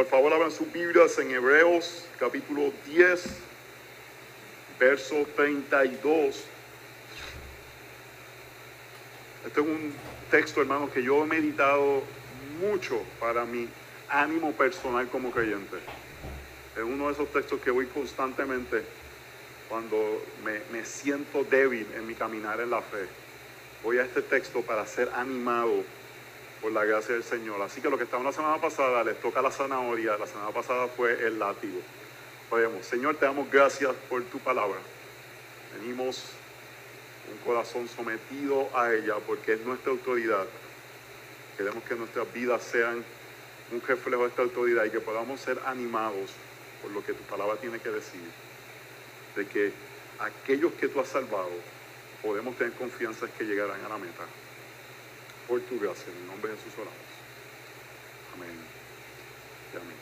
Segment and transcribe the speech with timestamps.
[0.00, 3.22] Por favor, abran sus Biblias en Hebreos capítulo 10,
[4.78, 6.42] verso 32.
[9.44, 9.92] Este es un
[10.30, 12.02] texto, hermanos, que yo he meditado
[12.62, 13.68] mucho para mi
[14.08, 15.76] ánimo personal como creyente.
[16.74, 18.82] Es uno de esos textos que voy constantemente
[19.68, 23.06] cuando me, me siento débil en mi caminar en la fe.
[23.84, 25.84] Voy a este texto para ser animado
[26.60, 27.60] por la gracia del Señor.
[27.62, 30.88] Así que lo que estaba la semana pasada les toca la zanahoria, la semana pasada
[30.88, 31.80] fue el látigo.
[32.50, 34.78] Oremos, Señor, te damos gracias por tu palabra.
[35.78, 36.24] Venimos
[37.30, 40.46] un corazón sometido a ella porque es nuestra autoridad.
[41.56, 43.04] Queremos que nuestras vidas sean
[43.72, 46.32] un reflejo de esta autoridad y que podamos ser animados
[46.82, 48.20] por lo que tu palabra tiene que decir.
[49.36, 49.72] De que
[50.18, 51.50] aquellos que tú has salvado
[52.22, 54.24] podemos tener confianza en que llegarán a la meta
[55.50, 56.06] por tu gracia.
[56.12, 57.10] En el nombre de Jesús oramos.
[58.36, 58.56] Amén.
[59.74, 59.96] Y amén.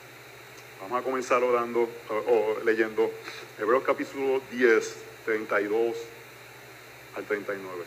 [0.83, 3.11] Vamos a comenzar orando o, leyendo
[3.59, 5.97] Hebreos capítulo 10, 32
[7.17, 7.83] al 39.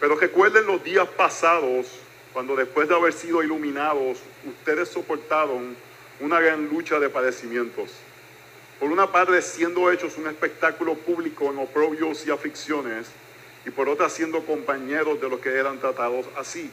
[0.00, 1.86] Pero recuerden los días pasados,
[2.32, 5.76] cuando después de haber sido iluminados, ustedes soportaron
[6.18, 7.92] una gran lucha de padecimientos.
[8.80, 13.06] Por una parte, siendo hechos un espectáculo público en oprobios y aflicciones,
[13.64, 16.70] y por otra siendo compañeros de los que eran tratados así.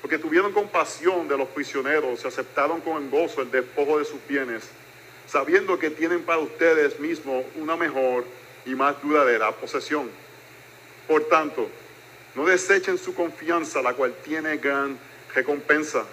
[0.00, 4.68] Porque tuvieron compasión de los prisioneros y aceptaron con gozo el despojo de sus bienes,
[5.26, 8.24] sabiendo que tienen para ustedes mismos una mejor
[8.64, 10.10] y más duradera posesión.
[11.08, 11.68] Por tanto,
[12.34, 14.98] no desechen su confianza, la cual tiene gran
[15.34, 16.04] recompensa,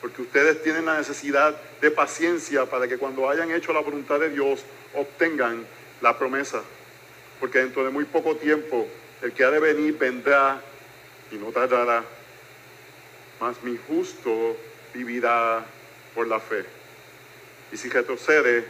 [0.00, 4.30] porque ustedes tienen la necesidad de paciencia para que cuando hayan hecho la voluntad de
[4.30, 4.64] Dios
[4.94, 5.66] obtengan
[6.00, 6.62] la promesa.
[7.40, 8.86] Porque dentro de muy poco tiempo
[9.22, 10.60] el que ha de venir vendrá
[11.30, 12.04] y no tardará,
[13.40, 14.56] mas mi justo
[14.94, 15.64] vivirá
[16.14, 16.64] por la fe.
[17.72, 18.64] Y si retrocede,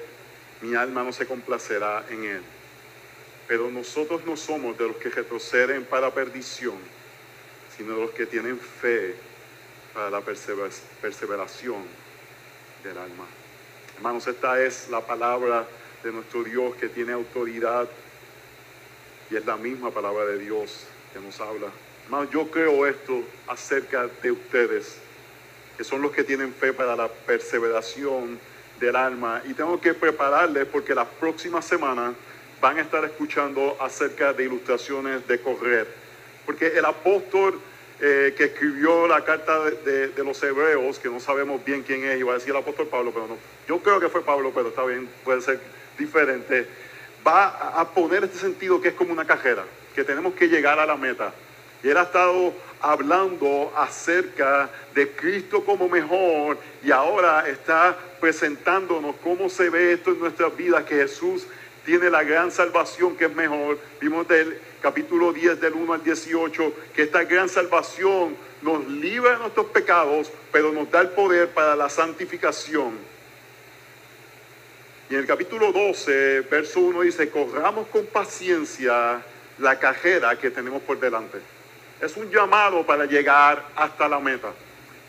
[0.63, 2.43] mi alma no se complacerá en él.
[3.47, 6.77] Pero nosotros no somos de los que retroceden para perdición,
[7.77, 9.15] sino de los que tienen fe
[9.95, 11.85] para la perseveración
[12.83, 13.27] del alma.
[13.97, 15.67] Hermanos, esta es la palabra
[16.03, 17.89] de nuestro Dios que tiene autoridad
[19.31, 21.69] y es la misma palabra de Dios que nos habla.
[22.09, 24.99] Más yo creo esto acerca de ustedes,
[25.77, 28.39] que son los que tienen fe para la perseveración
[28.79, 29.43] del alma.
[29.47, 32.15] Y tengo que prepararles porque las próximas semanas
[32.61, 35.87] van a estar escuchando acerca de ilustraciones de correr.
[36.45, 37.59] Porque el apóstol
[38.01, 42.21] eh, que escribió la carta de, de, los hebreos, que no sabemos bien quién es,
[42.21, 43.37] iba a decir el apóstol Pablo, pero no.
[43.67, 45.59] Yo creo que fue Pablo, pero está bien, puede ser
[45.99, 46.67] diferente
[47.27, 49.65] va a poner este sentido que es como una cajera,
[49.95, 51.33] que tenemos que llegar a la meta.
[51.83, 59.49] Y él ha estado hablando acerca de Cristo como mejor y ahora está presentándonos cómo
[59.49, 61.47] se ve esto en nuestras vidas, que Jesús
[61.85, 63.79] tiene la gran salvación que es mejor.
[64.01, 69.39] Vimos del capítulo 10 del 1 al 18 que esta gran salvación nos libra de
[69.39, 73.16] nuestros pecados, pero nos da el poder para la santificación
[75.09, 79.23] y en el capítulo 12, verso 1 dice, corramos con paciencia
[79.59, 81.39] la cajera que tenemos por delante.
[82.01, 84.53] Es un llamado para llegar hasta la meta.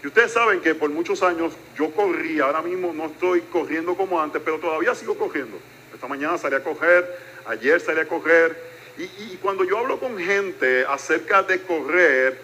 [0.04, 4.22] Y ustedes saben que por muchos años yo corrí, ahora mismo no estoy corriendo como
[4.22, 5.58] antes, pero todavía sigo corriendo.
[5.92, 8.56] Esta mañana salí a correr, ayer salí a correr.
[9.00, 12.40] Y, y cuando yo hablo con gente acerca de correr,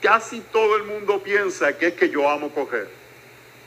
[0.00, 2.88] casi todo el mundo piensa que es que yo amo correr.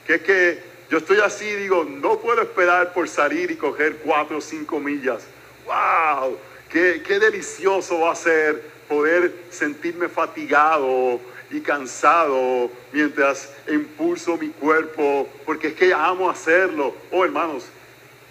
[0.07, 4.37] Que es que yo estoy así, digo, no puedo esperar por salir y coger cuatro
[4.37, 5.23] o cinco millas.
[5.65, 6.37] ¡Wow!
[6.69, 11.19] Qué, qué delicioso va a ser poder sentirme fatigado
[11.51, 16.95] y cansado mientras impulso mi cuerpo, porque es que amo hacerlo.
[17.11, 17.65] Oh, hermanos,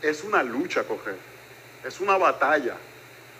[0.03, 1.17] es una lucha coger,
[1.87, 2.77] es una batalla.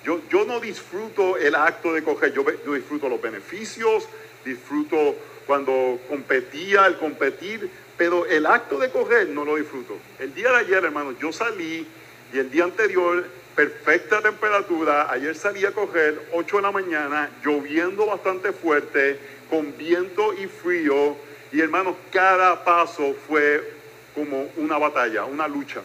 [0.05, 4.09] Yo, yo no disfruto el acto de coger, yo, yo disfruto los beneficios,
[4.45, 7.69] disfruto cuando competía, el competir,
[7.99, 9.99] pero el acto de correr no lo disfruto.
[10.21, 11.87] El día de ayer, hermano, yo salí
[12.33, 18.07] y el día anterior, perfecta temperatura, ayer salí a correr 8 de la mañana, lloviendo
[18.07, 19.19] bastante fuerte,
[19.51, 21.17] con viento y frío,
[21.51, 23.73] y hermanos, cada paso fue
[24.15, 25.81] como una batalla, una lucha.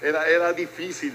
[0.00, 1.12] Era, era difícil.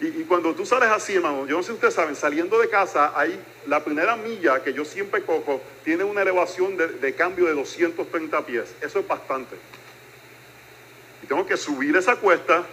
[0.00, 3.12] Y, cuando tú sales así, hermano, yo no sé si ustedes saben, saliendo de casa,
[3.14, 8.46] hay la primera milla que yo siempre cojo, tiene una elevación de, cambio de 230
[8.46, 8.74] pies.
[8.80, 9.56] Eso es bastante.
[11.22, 12.64] Y tengo que subir esa cuesta,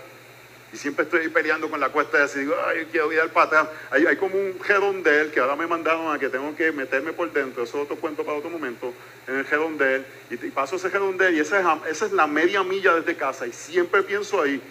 [0.74, 3.68] Y siempre estoy peleando con la cuesta de así, digo, ay, quiero ir al patrón.
[3.92, 7.32] Hay, hay como un redondel que ahora me mandaron a que tengo que meterme por
[7.32, 8.94] dentro, eso es otro cuento para otro momento,
[9.28, 10.06] en el redondel.
[10.30, 13.46] Y, y paso ese redondel y esa es, esa es la media milla desde casa.
[13.46, 14.62] Y siempre pienso ahí,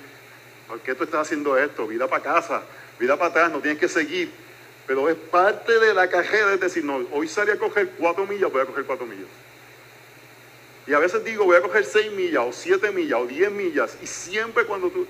[0.71, 1.87] ¿por qué tú estás haciendo esto?
[1.89, 2.63] Vida para casa,
[2.99, 4.31] vida para atrás, no tienes que seguir.
[4.87, 8.51] Pero es parte de la carrera, es decir, no, hoy salí a coger cuatro millas,
[8.51, 9.27] voy a coger cuatro millas.
[10.87, 13.97] Y a veces digo, voy a coger seis millas, o siete millas, o diez millas.
[14.01, 15.07] Y siempre cuando tú,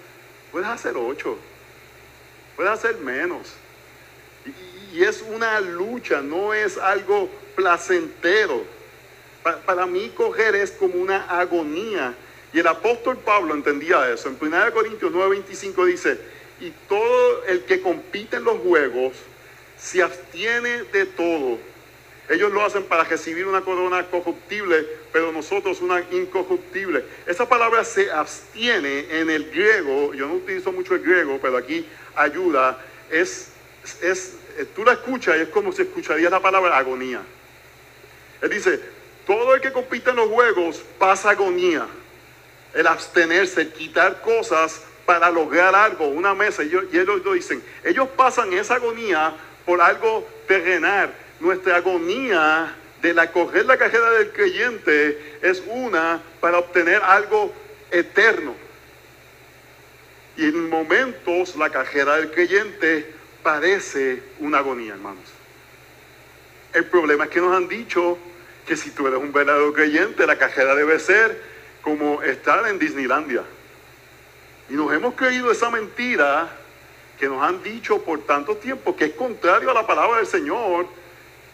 [0.50, 1.36] puedes hacer ocho,
[2.56, 3.52] puedes hacer menos.
[4.94, 8.64] Y, es una lucha, no es algo placentero.
[9.42, 12.14] Pa- para mí coger es como una agonía.
[12.52, 14.29] Y el apóstol Pablo entendía eso.
[14.29, 16.19] En 1 Corintios 9:25 dice,
[16.61, 19.14] y todo el que compite en los juegos
[19.79, 21.58] se abstiene de todo.
[22.29, 27.05] Ellos lo hacen para recibir una corona corruptible, pero nosotros una incorruptible.
[27.26, 31.85] Esa palabra se abstiene en el griego, yo no utilizo mucho el griego, pero aquí
[32.14, 32.79] ayuda,
[33.11, 33.49] es,
[34.00, 34.35] es,
[34.76, 37.20] tú la escuchas y es como si escucharías la palabra agonía.
[38.43, 38.79] Él dice,
[39.26, 41.87] todo el que compite en los juegos pasa agonía.
[42.75, 46.62] El abstenerse, quitar cosas para lograr algo, una mesa.
[46.62, 49.34] Y ellos, y ellos lo dicen, ellos pasan esa agonía
[49.67, 51.12] por algo terrenal.
[51.40, 57.52] Nuestra agonía de la correr la carrera del creyente es una para obtener algo
[57.90, 58.55] eterno.
[60.37, 63.12] Y en momentos la carrera del creyente
[63.43, 65.25] parece una agonía, hermanos.
[66.72, 68.17] El problema es que nos han dicho
[68.67, 71.50] que si tú eres un verdadero creyente, la carrera debe ser
[71.82, 73.43] como estar en Disneylandia.
[74.69, 76.49] Y nos hemos creído esa mentira
[77.19, 80.87] que nos han dicho por tanto tiempo, que es contrario a la palabra del Señor,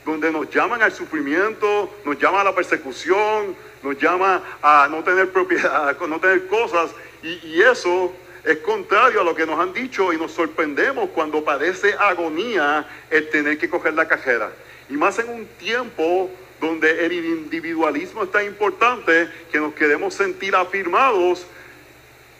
[0.04, 5.32] donde nos llaman al sufrimiento, nos llama a la persecución, nos llama a no tener
[5.32, 6.90] propiedad, a no tener cosas,
[7.22, 8.12] y, y eso
[8.44, 13.28] es contrario a lo que nos han dicho y nos sorprendemos cuando parece agonía el
[13.30, 14.52] tener que coger la cajera.
[14.88, 20.54] Y más en un tiempo donde el individualismo es tan importante que nos queremos sentir
[20.54, 21.46] afirmados,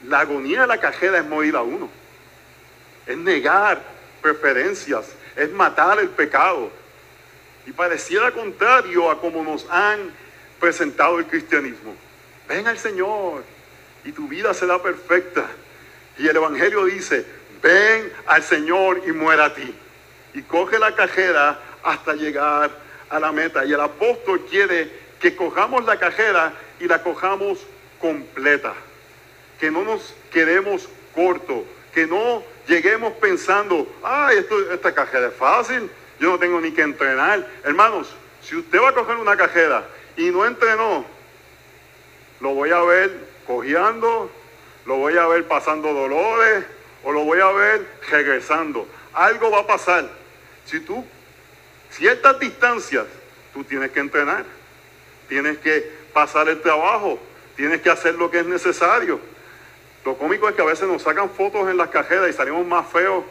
[0.07, 1.89] la agonía de la cajera es morir a uno,
[3.07, 3.83] es negar
[4.23, 6.71] preferencias, es matar el pecado.
[7.67, 10.13] Y pareciera contrario a como nos han
[10.61, 11.95] presentado el cristianismo.
[12.49, 13.43] Ven al Señor
[14.05, 15.47] y tu vida será perfecta.
[16.17, 17.27] Y el Evangelio dice,
[17.61, 19.75] ven al Señor y muera a ti.
[20.35, 23.65] Y coge la cajera hasta llegar a la meta.
[23.65, 27.59] Y el apóstol quiere que cojamos la cajera y la cojamos
[28.01, 28.75] completa.
[29.59, 31.63] Que no nos quedemos cortos.
[31.95, 35.91] Que no lleguemos pensando, ay, esto, esta cajera es fácil.
[36.19, 37.47] Yo no tengo ni que entrenar.
[37.65, 38.09] Hermanos,
[38.43, 39.85] si usted va a coger una cajera
[40.17, 41.05] y no entrenó,
[42.41, 44.31] lo voy a ver cojeando,
[44.85, 46.65] lo voy a ver pasando dolores
[47.03, 48.87] o lo voy a ver regresando.
[49.13, 50.09] Algo va a pasar.
[50.65, 51.05] Si tú,
[51.97, 53.07] ciertas distancias,
[53.53, 54.45] tú tienes que entrenar,
[55.29, 57.19] tienes que pasar el trabajo,
[57.57, 59.19] tienes que hacer lo que es necesario.
[60.05, 62.87] Lo cómico es que a veces nos sacan fotos en las cajeras y salimos más
[62.89, 63.25] feos.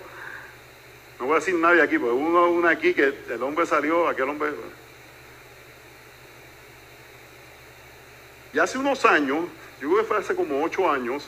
[1.20, 4.30] No voy a decir nadie aquí, pero uno una aquí que el hombre salió, aquel
[4.30, 4.52] hombre.
[8.52, 9.46] Y hace unos años,
[9.80, 11.28] yo creo que fue hace como ocho años,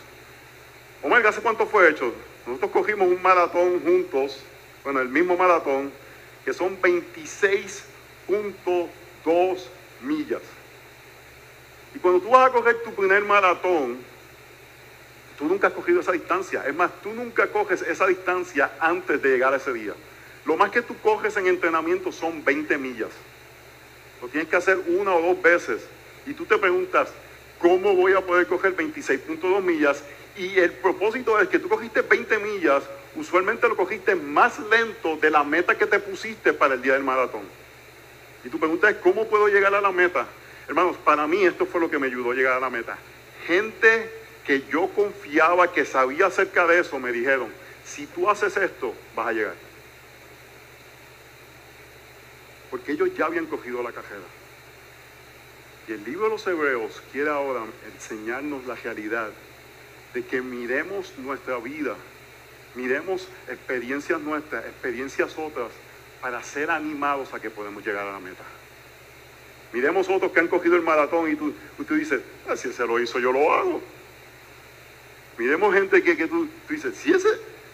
[1.04, 2.12] Omar, ¿hace cuánto fue hecho?
[2.45, 4.42] Nosotros cogimos un maratón juntos,
[4.83, 5.92] bueno, el mismo maratón,
[6.48, 9.58] que son 26.2
[10.02, 10.42] millas.
[11.94, 13.98] Y cuando tú vas a coger tu primer maratón,
[15.38, 16.64] tú nunca has cogido esa distancia.
[16.66, 19.92] Es más, tú nunca coges esa distancia antes de llegar a ese día.
[20.45, 23.12] Lo más que tú coges en entrenamiento son 20 millas.
[24.21, 25.81] Lo tienes que hacer una o dos veces.
[26.26, 27.10] Y tú te preguntas,
[27.60, 30.02] ¿cómo voy a poder coger 26.2 millas?
[30.38, 32.83] Y el propósito es que tú cogiste 20 millas,
[33.18, 37.04] usualmente lo cogiste más lento de la meta que te pusiste para el día del
[37.04, 37.42] maratón.
[38.44, 40.28] Y tu pregunta es, ¿cómo puedo llegar a la meta?
[40.68, 42.97] Hermanos, para mí esto fue lo que me ayudó a llegar a la meta.
[43.45, 44.09] Gente
[44.45, 47.50] que yo confiaba que sabía acerca de eso me dijeron,
[47.83, 49.56] si tú haces esto, vas a llegar.
[52.69, 54.21] Porque ellos ya habían cogido la cajera.
[55.88, 59.30] Y el libro de los Hebreos quiere ahora enseñarnos la realidad
[60.14, 61.95] de que miremos nuestra vida,
[62.78, 65.69] miremos experiencias nuestras, experiencias otras,
[66.22, 68.44] para ser animados a que podemos llegar a la meta.
[69.74, 71.54] Miremos otros que han cogido el maratón y tú,
[71.88, 73.81] tú dices, ah, si ese lo hizo, yo lo hago.
[75.38, 77.30] Miremos gente que, que tú, tú, dices, si ese,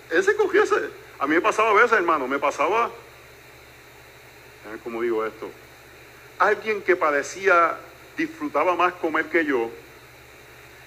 [0.10, 0.89] ese cogió ese.
[1.19, 2.89] A mí me pasaba a veces, hermano, me pasaba,
[4.83, 5.50] ¿cómo digo esto?
[6.39, 7.77] Alguien que parecía,
[8.17, 9.69] disfrutaba más comer que yo,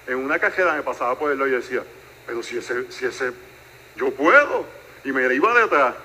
[0.07, 1.83] en una cajera me pasaba por el y decía,
[2.25, 3.31] pero si ese, si ese
[3.97, 4.65] yo puedo.
[5.03, 5.95] Y me iba detrás.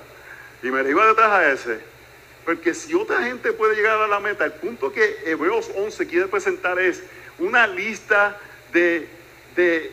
[0.61, 1.79] Y me iba detrás a ese.
[2.45, 6.27] Porque si otra gente puede llegar a la meta, el punto que Hebreos 11 quiere
[6.27, 7.01] presentar es
[7.39, 8.37] una lista
[8.73, 9.07] de,
[9.55, 9.91] de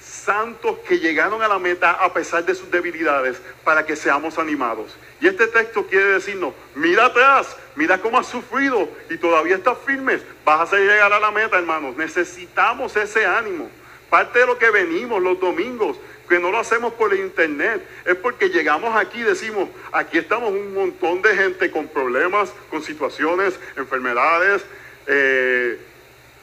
[0.00, 4.96] santos que llegaron a la meta a pesar de sus debilidades para que seamos animados.
[5.20, 10.20] Y este texto quiere decirnos, mira atrás, mira cómo has sufrido y todavía estás firme,
[10.44, 11.96] vas a llegar a la meta, hermanos.
[11.96, 13.68] Necesitamos ese ánimo.
[14.10, 15.96] Parte de lo que venimos los domingos,
[16.28, 20.50] que no lo hacemos por el internet, es porque llegamos aquí y decimos, aquí estamos
[20.50, 24.64] un montón de gente con problemas, con situaciones, enfermedades,
[25.06, 25.78] eh,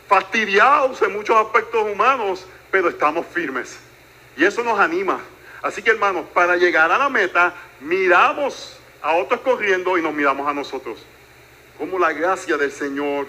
[0.07, 3.79] fastidiados en muchos aspectos humanos, pero estamos firmes.
[4.37, 5.19] Y eso nos anima.
[5.61, 10.47] Así que hermanos, para llegar a la meta, miramos a otros corriendo y nos miramos
[10.47, 11.03] a nosotros.
[11.77, 13.27] Como la gracia del Señor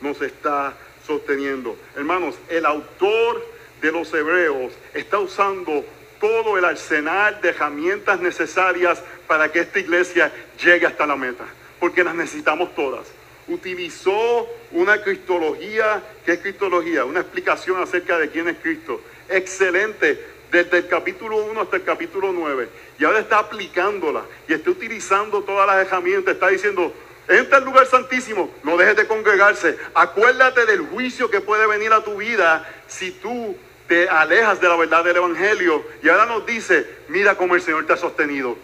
[0.00, 0.74] nos está
[1.06, 1.76] sosteniendo.
[1.96, 3.44] Hermanos, el autor
[3.80, 5.84] de los hebreos está usando
[6.20, 10.32] todo el arsenal de herramientas necesarias para que esta iglesia
[10.62, 11.44] llegue hasta la meta,
[11.78, 13.06] porque las necesitamos todas.
[13.46, 17.04] Utilizó una cristología, ¿qué es cristología?
[17.04, 19.00] Una explicación acerca de quién es Cristo.
[19.28, 22.68] Excelente, desde el capítulo 1 hasta el capítulo 9.
[22.98, 26.34] Y ahora está aplicándola y está utilizando todas las herramientas.
[26.34, 26.92] Está diciendo,
[27.28, 29.78] entra al lugar santísimo, no dejes de congregarse.
[29.94, 33.56] Acuérdate del juicio que puede venir a tu vida si tú
[33.88, 35.84] te alejas de la verdad del Evangelio.
[36.02, 38.56] Y ahora nos dice, mira cómo el Señor te ha sostenido.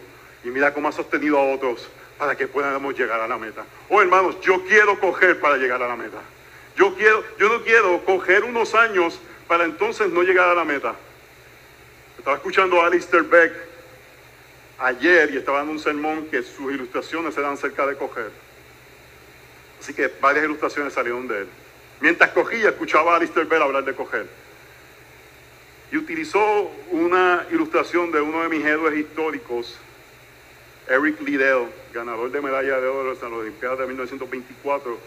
[0.43, 3.65] Y mira cómo ha sostenido a otros para que podamos llegar a la meta.
[3.89, 6.19] Oh hermanos, yo quiero coger para llegar a la meta.
[6.77, 10.93] Yo, quiero, yo no quiero coger unos años para entonces no llegar a la meta.
[12.17, 13.53] Estaba escuchando a Alistair Beck
[14.77, 18.29] ayer y estaba dando un sermón que sus ilustraciones eran cerca de coger.
[19.79, 21.47] Así que varias ilustraciones salieron de él.
[22.01, 24.27] Mientras cogía, escuchaba a Alistair Beck hablar de coger.
[25.95, 29.77] Y utilizó una ilustración de uno de mis héroes históricos,
[30.89, 34.97] Eric Liddell, ganador de medalla de oro en las Olimpiadas de 1924.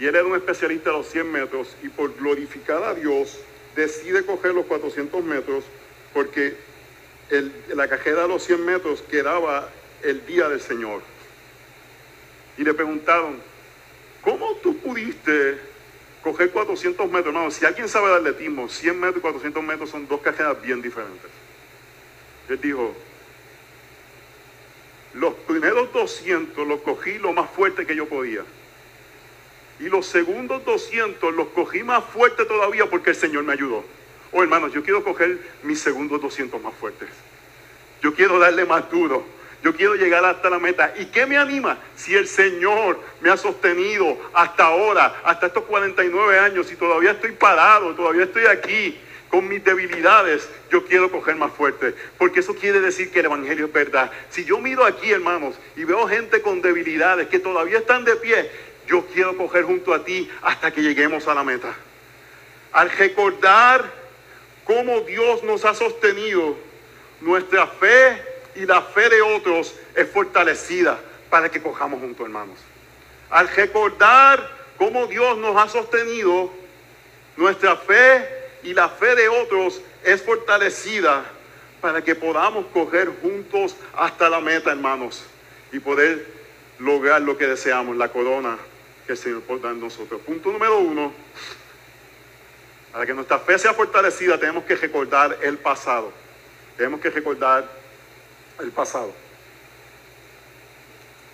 [0.00, 3.38] Y él era un especialista de los 100 metros y por glorificar a Dios
[3.76, 5.62] decide coger los 400 metros
[6.12, 6.56] porque
[7.72, 9.70] la cajera de los 100 metros quedaba
[10.02, 11.02] el día del Señor.
[12.58, 13.36] Y le preguntaron,
[14.22, 15.56] ¿cómo tú pudiste
[16.26, 17.32] coger 400 metros?
[17.32, 20.82] No, si alguien sabe de atletismo, 100 metros y 400 metros son dos cajeras bien
[20.82, 21.30] diferentes.
[22.48, 22.94] Él dijo,
[25.14, 28.42] los primeros 200 los cogí lo más fuerte que yo podía.
[29.78, 33.84] Y los segundos 200 los cogí más fuerte todavía porque el Señor me ayudó.
[34.32, 37.08] Oh, hermanos, yo quiero coger mis segundos 200 más fuertes.
[38.02, 39.24] Yo quiero darle más duro.
[39.66, 40.94] Yo quiero llegar hasta la meta.
[40.96, 41.76] ¿Y qué me anima?
[41.96, 47.32] Si el Señor me ha sostenido hasta ahora, hasta estos 49 años, y todavía estoy
[47.32, 48.96] parado, todavía estoy aquí
[49.28, 51.96] con mis debilidades, yo quiero coger más fuerte.
[52.16, 54.12] Porque eso quiere decir que el Evangelio es verdad.
[54.30, 58.48] Si yo miro aquí, hermanos, y veo gente con debilidades que todavía están de pie,
[58.86, 61.74] yo quiero coger junto a ti hasta que lleguemos a la meta.
[62.70, 63.92] Al recordar
[64.62, 66.56] cómo Dios nos ha sostenido,
[67.20, 70.98] nuestra fe y la fe de otros es fortalecida
[71.30, 72.58] para que cojamos juntos, hermanos.
[73.30, 76.50] Al recordar cómo Dios nos ha sostenido,
[77.36, 78.28] nuestra fe
[78.62, 81.24] y la fe de otros es fortalecida
[81.80, 85.24] para que podamos coger juntos hasta la meta, hermanos,
[85.72, 86.26] y poder
[86.78, 88.56] lograr lo que deseamos, la corona
[89.06, 90.20] que el Señor pone en nosotros.
[90.22, 91.12] Punto número uno,
[92.92, 96.10] para que nuestra fe sea fortalecida tenemos que recordar el pasado.
[96.76, 97.68] Tenemos que recordar
[98.60, 99.12] el pasado.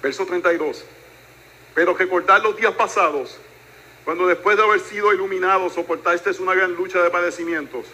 [0.02, 0.84] Verso 32.
[1.74, 3.38] Pero recordar los días pasados,
[4.04, 7.86] cuando después de haber sido iluminados soportasteis una gran lucha de padecimientos.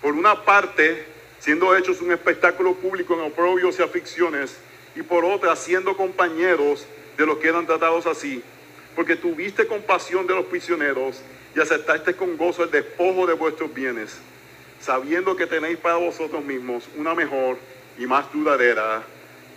[0.00, 1.04] Por una parte,
[1.38, 4.56] siendo hechos un espectáculo público en oprobios y aflicciones,
[4.96, 6.86] y por otra, siendo compañeros
[7.16, 8.42] de los que eran tratados así,
[8.96, 11.20] porque tuviste compasión de los prisioneros
[11.54, 14.16] y aceptaste con gozo el despojo de vuestros bienes,
[14.80, 17.58] sabiendo que tenéis para vosotros mismos una mejor
[17.98, 19.02] y más duradera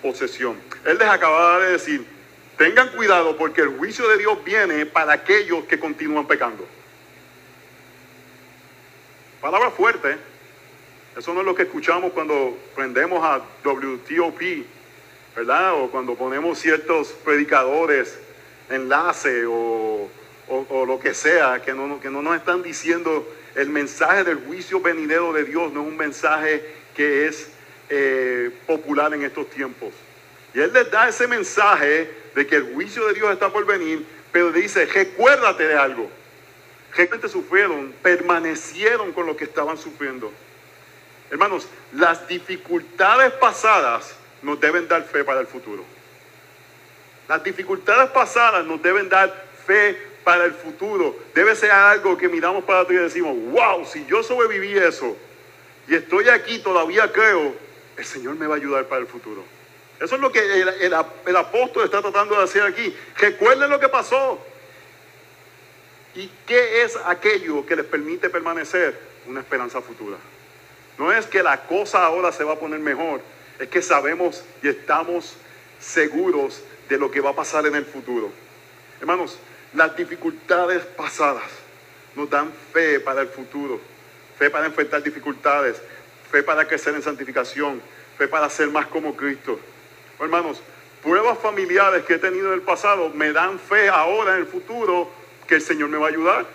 [0.01, 0.57] posesión.
[0.85, 2.05] Él les acababa de decir,
[2.57, 6.67] tengan cuidado porque el juicio de Dios viene para aquellos que continúan pecando.
[9.39, 10.17] Palabra fuerte.
[11.17, 14.41] Eso no es lo que escuchamos cuando prendemos a WTOP,
[15.35, 15.73] ¿verdad?
[15.73, 18.17] O cuando ponemos ciertos predicadores,
[18.69, 20.09] enlace o
[20.51, 24.81] o, lo que sea, que no, que no nos están diciendo el mensaje del juicio
[24.81, 26.63] venidero de Dios, no es un mensaje
[26.95, 27.49] que es
[27.93, 29.89] eh, popular en estos tiempos.
[30.53, 34.05] Y Él les da ese mensaje de que el juicio de Dios está por venir,
[34.31, 36.09] pero dice, recuérdate de algo.
[36.93, 40.31] Gente sufrieron, permanecieron con lo que estaban sufriendo.
[41.29, 45.83] Hermanos, las dificultades pasadas nos deben dar fe para el futuro.
[47.27, 51.13] Las dificultades pasadas nos deben dar fe para el futuro.
[51.35, 55.17] Debe ser algo que miramos para atrás y decimos, wow, si yo sobreviví eso
[55.89, 57.53] y estoy aquí, todavía creo,
[58.01, 59.43] el Señor me va a ayudar para el futuro.
[59.99, 60.93] Eso es lo que el,
[61.25, 62.95] el apóstol está tratando de hacer aquí.
[63.17, 64.39] Recuerden lo que pasó.
[66.15, 68.99] ¿Y qué es aquello que les permite permanecer?
[69.27, 70.17] Una esperanza futura.
[70.97, 73.21] No es que la cosa ahora se va a poner mejor,
[73.59, 75.35] es que sabemos y estamos
[75.79, 78.29] seguros de lo que va a pasar en el futuro.
[78.99, 79.37] Hermanos,
[79.73, 81.49] las dificultades pasadas
[82.15, 83.79] nos dan fe para el futuro,
[84.37, 85.81] fe para enfrentar dificultades,
[86.31, 87.81] fe para crecer en santificación,
[88.17, 89.59] fe para ser más como Cristo.
[90.19, 90.61] Hermanos,
[91.03, 95.09] pruebas familiares que he tenido en el pasado me dan fe ahora en el futuro
[95.47, 96.45] que el Señor me va a ayudar.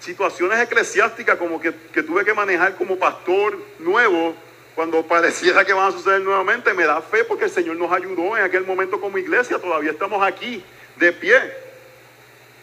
[0.00, 4.34] Situaciones eclesiásticas como que, que tuve que manejar como pastor nuevo,
[4.74, 8.36] cuando pareciera que van a suceder nuevamente, me da fe porque el Señor nos ayudó
[8.36, 10.62] en aquel momento como iglesia, todavía estamos aquí
[10.96, 11.36] de pie.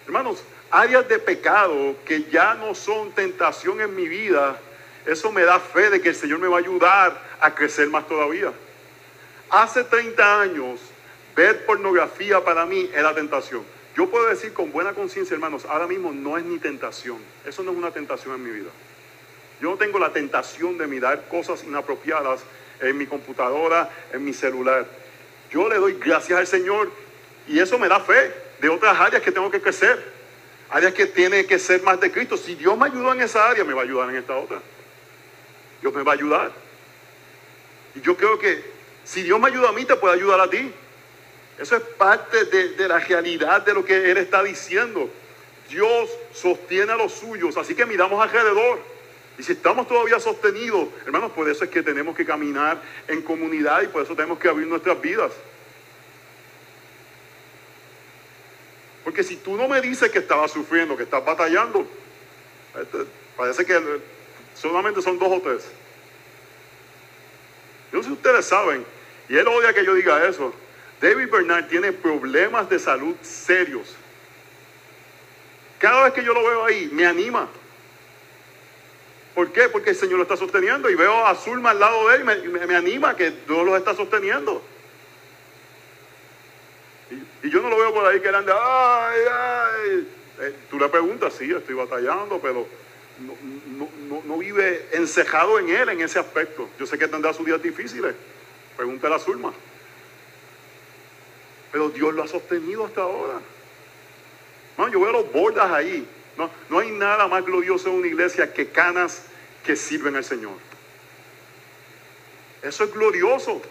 [0.05, 4.59] Hermanos, áreas de pecado que ya no son tentación en mi vida,
[5.05, 8.07] eso me da fe de que el Señor me va a ayudar a crecer más
[8.07, 8.51] todavía.
[9.49, 10.79] Hace 30 años,
[11.35, 13.63] ver pornografía para mí era tentación.
[13.95, 17.17] Yo puedo decir con buena conciencia, hermanos, ahora mismo no es ni tentación.
[17.45, 18.69] Eso no es una tentación en mi vida.
[19.61, 22.41] Yo no tengo la tentación de mirar cosas inapropiadas
[22.79, 24.85] en mi computadora, en mi celular.
[25.51, 26.89] Yo le doy gracias al Señor
[27.47, 30.03] y eso me da fe de otras áreas que tengo que crecer,
[30.69, 32.37] áreas que tiene que ser más de Cristo.
[32.37, 34.59] Si Dios me ayudó en esa área, me va a ayudar en esta otra.
[35.83, 36.49] Dios me va a ayudar.
[37.93, 38.63] Y yo creo que
[39.03, 40.71] si Dios me ayuda a mí, te puede ayudar a ti.
[41.59, 45.09] Eso es parte de, de la realidad de lo que Él está diciendo.
[45.67, 48.79] Dios sostiene a los suyos, así que miramos alrededor.
[49.37, 53.81] Y si estamos todavía sostenidos, hermanos, por eso es que tenemos que caminar en comunidad
[53.81, 55.33] y por eso tenemos que abrir nuestras vidas.
[59.03, 61.85] Porque si tú no me dices que estabas sufriendo, que estás batallando,
[63.35, 63.73] parece que
[64.63, 65.65] solamente son dos o tres.
[67.91, 68.85] Yo no sé si ustedes saben,
[69.29, 70.53] y él odia que yo diga eso,
[71.01, 73.93] David Bernard tiene problemas de salud serios.
[75.79, 77.49] Cada vez que yo lo veo ahí, me anima.
[79.35, 79.67] ¿Por qué?
[79.67, 82.47] Porque el Señor lo está sosteniendo y veo a Zulma al lado de él y
[82.47, 84.63] me, me anima que Dios lo está sosteniendo.
[87.43, 90.07] Y yo no lo veo por ahí que él anda, ay, ay.
[90.39, 92.65] Eh, tú le preguntas, sí, estoy batallando, pero
[93.19, 96.69] no, vive encejado en él en ese aspecto.
[96.79, 98.15] Yo sé que tendrá sus días difíciles.
[98.75, 99.53] Pregúntale a Zulma.
[101.71, 103.39] Pero Dios lo ha sostenido hasta ahora.
[104.77, 106.07] No, yo veo los bordas ahí.
[106.37, 109.23] No, no hay nada más glorioso en una iglesia que canas
[109.65, 110.57] que sirven al Señor.
[112.61, 113.61] Eso es glorioso.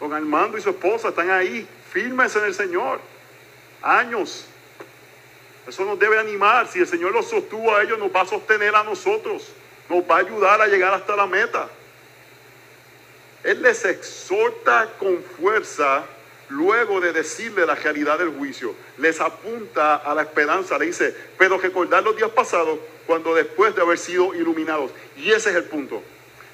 [0.00, 3.00] Don Armando y su esposa están ahí, firmes en el Señor.
[3.80, 4.46] Años.
[5.66, 6.68] Eso nos debe animar.
[6.68, 9.48] Si el Señor los sostuvo a ellos, nos va a sostener a nosotros.
[9.88, 11.68] Nos va a ayudar a llegar hasta la meta.
[13.42, 16.04] Él les exhorta con fuerza
[16.48, 18.74] luego de decirle la realidad del juicio.
[18.98, 20.78] Les apunta a la esperanza.
[20.78, 24.90] Le dice, pero recordar los días pasados cuando después de haber sido iluminados.
[25.16, 26.02] Y ese es el punto.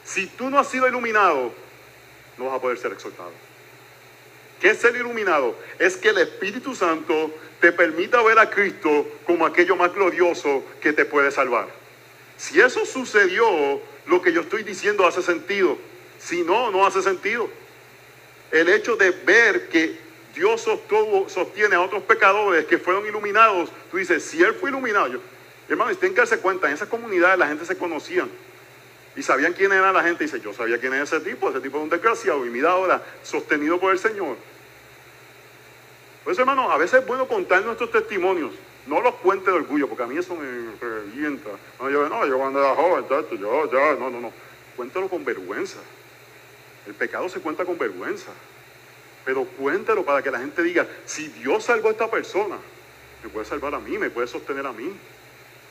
[0.05, 1.53] Si tú no has sido iluminado,
[2.39, 3.31] no vas a poder ser exhortado.
[4.63, 5.57] ¿Qué es ser iluminado?
[5.81, 10.93] Es que el Espíritu Santo te permita ver a Cristo como aquello más glorioso que
[10.93, 11.67] te puede salvar.
[12.37, 15.77] Si eso sucedió, lo que yo estoy diciendo hace sentido.
[16.21, 17.51] Si no, no hace sentido.
[18.53, 19.99] El hecho de ver que
[20.33, 20.65] Dios
[21.27, 25.19] sostiene a otros pecadores que fueron iluminados, tú dices, si Él fue iluminado, yo,
[25.69, 28.29] hermano, tienen que darse cuenta, en esas comunidades la gente se conocía.
[29.17, 30.23] Y sabían quién era la gente.
[30.23, 31.51] Y dice, yo sabía quién es ese tipo.
[31.51, 32.47] Ese tipo es un desgraciado.
[32.47, 34.37] Y mira ahora, sostenido por el Señor.
[36.25, 38.53] Por eso, hermano, a veces es bueno contar nuestros testimonios.
[38.87, 40.47] No los cuentes de orgullo, porque a mí eso me
[40.81, 41.51] revienta.
[41.81, 43.05] No, yo, no, yo cuando era joven,
[43.39, 44.33] yo, ya, no, no, no.
[44.77, 45.79] Cuéntalo con vergüenza.
[46.87, 48.33] El pecado se cuenta con vergüenza.
[49.25, 52.57] Pero cuéntalo para que la gente diga, si Dios salvó a esta persona,
[53.23, 54.93] me puede salvar a mí, me puede sostener a mí.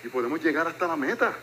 [0.04, 1.36] Y podemos llegar hasta la meta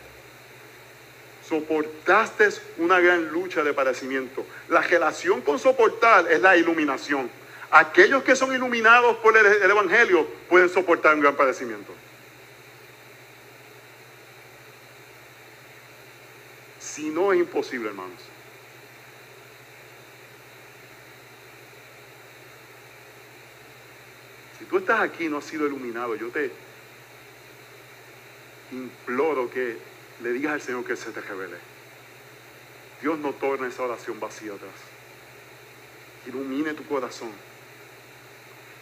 [1.48, 4.44] soportaste una gran lucha de padecimiento.
[4.68, 7.30] La relación con soportar es la iluminación.
[7.70, 11.92] Aquellos que son iluminados por el, Evangelio pueden soportar un gran padecimiento.
[16.80, 18.20] Si no es imposible, hermanos.
[24.58, 26.50] Si tú estás aquí y no has sido iluminado, yo te,
[28.72, 29.76] imploro que
[30.22, 31.56] le digas al Señor que se te revele.
[33.00, 34.70] Dios no torna esa oración vacía atrás.
[36.26, 37.30] Ilumine tu corazón.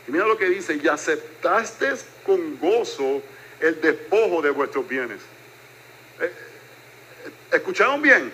[0.07, 3.23] Y mira lo que dice, y aceptaste con gozo
[3.61, 5.21] el despojo de vuestros bienes.
[6.21, 6.33] Eh,
[7.53, 8.33] ¿Escucharon bien?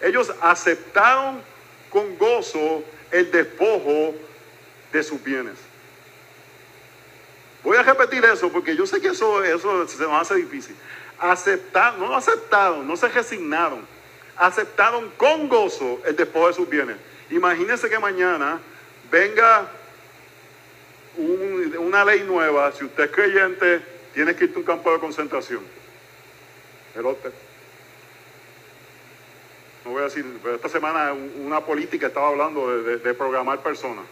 [0.00, 1.40] Ellos aceptaron
[1.90, 4.14] con gozo el despojo
[4.92, 5.54] de sus bienes.
[7.62, 10.74] Voy a repetir eso porque yo sé que eso, eso se me hace difícil.
[11.18, 13.86] Aceptaron, no aceptaron, no se resignaron.
[14.36, 16.96] Aceptaron con gozo el despojo de sus bienes.
[17.30, 18.60] Imagínense que mañana
[19.10, 19.70] venga
[21.16, 22.72] una ley nueva.
[22.72, 23.82] Si usted es creyente,
[24.14, 25.62] tiene que irte a un campo de concentración.
[26.94, 27.16] Pero
[29.84, 34.04] no voy a decir, pero esta semana una política estaba hablando de programar personas.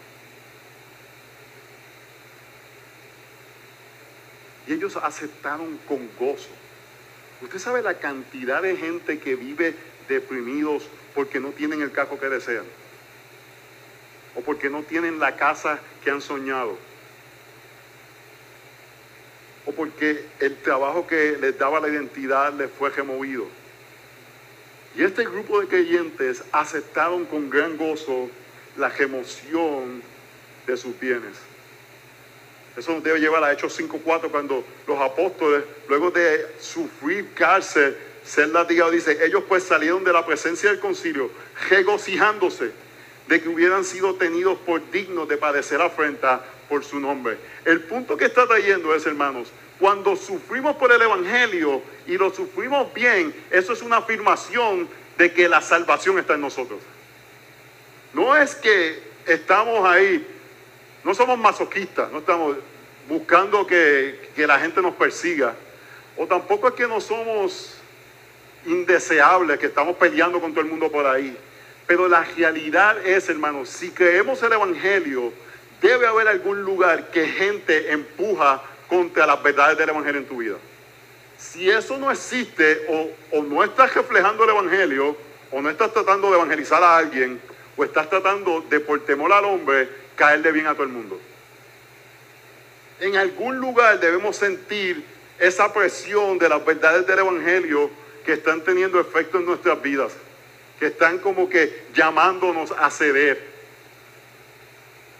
[4.67, 6.49] Y ellos aceptaron con gozo.
[7.41, 9.73] Usted sabe la cantidad de gente que vive
[10.07, 12.65] deprimidos porque no tienen el carro que desean.
[14.35, 16.77] O porque no tienen la casa que han soñado.
[19.65, 23.45] O porque el trabajo que les daba la identidad les fue removido.
[24.95, 28.29] Y este grupo de creyentes aceptaron con gran gozo
[28.77, 30.01] la remoción
[30.67, 31.37] de sus bienes.
[32.75, 38.49] Eso nos debe llevar a Hechos 5.4 cuando los apóstoles, luego de sufrir cárcel, ser
[38.49, 41.31] latigados, dice, ellos pues salieron de la presencia del concilio
[41.69, 42.71] regocijándose
[43.27, 47.37] de que hubieran sido tenidos por dignos de padecer afrenta por su nombre.
[47.65, 52.93] El punto que está trayendo es, hermanos, cuando sufrimos por el Evangelio y lo sufrimos
[52.93, 56.79] bien, eso es una afirmación de que la salvación está en nosotros.
[58.13, 60.25] No es que estamos ahí
[61.03, 62.57] no somos masoquistas, no estamos
[63.09, 65.55] buscando que, la gente nos persiga.
[66.17, 67.77] O tampoco es que no somos
[68.65, 71.35] indeseables, que estamos peleando con todo el mundo por ahí.
[71.87, 75.33] Pero la realidad es, hermanos, si creemos el Evangelio,
[75.81, 80.57] debe haber algún lugar que gente empuja contra las verdades del Evangelio en tu vida.
[81.37, 82.85] Si eso no existe
[83.31, 85.17] o, no estás reflejando el Evangelio,
[85.51, 87.41] o no estás tratando de evangelizar a alguien,
[87.75, 91.19] o estás tratando de por temor al hombre caerle bien a todo el mundo.
[92.99, 95.03] En algún lugar debemos sentir
[95.39, 97.89] esa presión de las verdades del Evangelio
[98.23, 100.13] que están teniendo efecto en nuestras vidas,
[100.79, 103.50] que están como que llamándonos a ceder.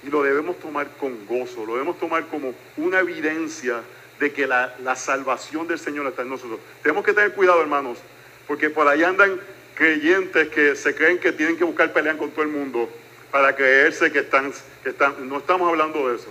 [0.04, 3.82] Y lo debemos tomar con gozo, lo debemos tomar como una evidencia
[4.20, 6.60] de que la, la salvación del Señor está en nosotros.
[6.82, 8.00] Tenemos que tener cuidado, hermanos,
[8.48, 9.40] porque por ahí andan
[9.76, 12.90] creyentes que se creen que tienen que buscar pelear con todo el mundo
[13.32, 16.28] para creerse que están, que están, no estamos hablando de eso.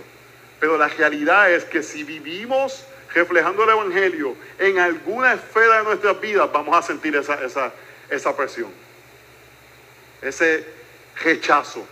[0.59, 6.21] Pero la realidad es que si vivimos reflejando el Evangelio en alguna esfera de nuestras
[6.21, 7.73] vidas, vamos a sentir esa, esa,
[8.09, 8.69] esa presión,
[10.21, 10.65] ese
[11.23, 11.85] rechazo.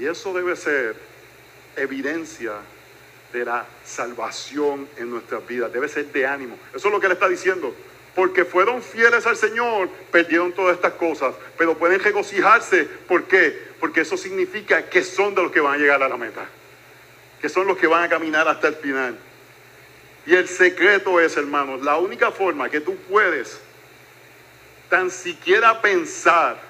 [0.00, 0.96] Y eso debe ser
[1.76, 2.54] evidencia
[3.34, 6.58] de la salvación en nuestras vidas, debe ser de ánimo.
[6.74, 7.74] Eso es lo que él está diciendo
[8.14, 12.84] porque fueron fieles al Señor, perdieron todas estas cosas, pero pueden regocijarse.
[12.84, 13.70] ¿Por qué?
[13.78, 16.46] Porque eso significa que son de los que van a llegar a la meta,
[17.40, 19.16] que son los que van a caminar hasta el final.
[20.26, 23.60] Y el secreto es, hermanos, la única forma que tú puedes
[24.88, 26.69] tan siquiera pensar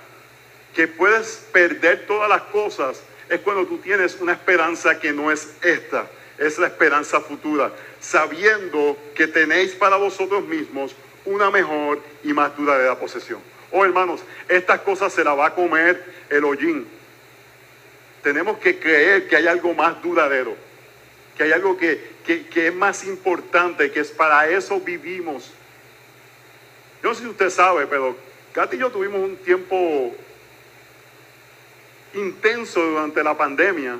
[0.75, 5.55] que puedes perder todas las cosas es cuando tú tienes una esperanza que no es
[5.63, 6.07] esta,
[6.39, 12.99] es la esperanza futura, sabiendo que tenéis para vosotros mismos una mejor y más duradera
[12.99, 13.41] posesión.
[13.73, 16.87] Oh hermanos, estas cosas se las va a comer el hollín.
[18.23, 20.57] Tenemos que creer que hay algo más duradero,
[21.37, 25.53] que hay algo que, es más importante, que es para eso vivimos.
[27.03, 28.17] Yo no sé si usted sabe, pero
[28.53, 30.15] Katy y yo tuvimos un tiempo
[32.14, 33.99] intenso durante la pandemia,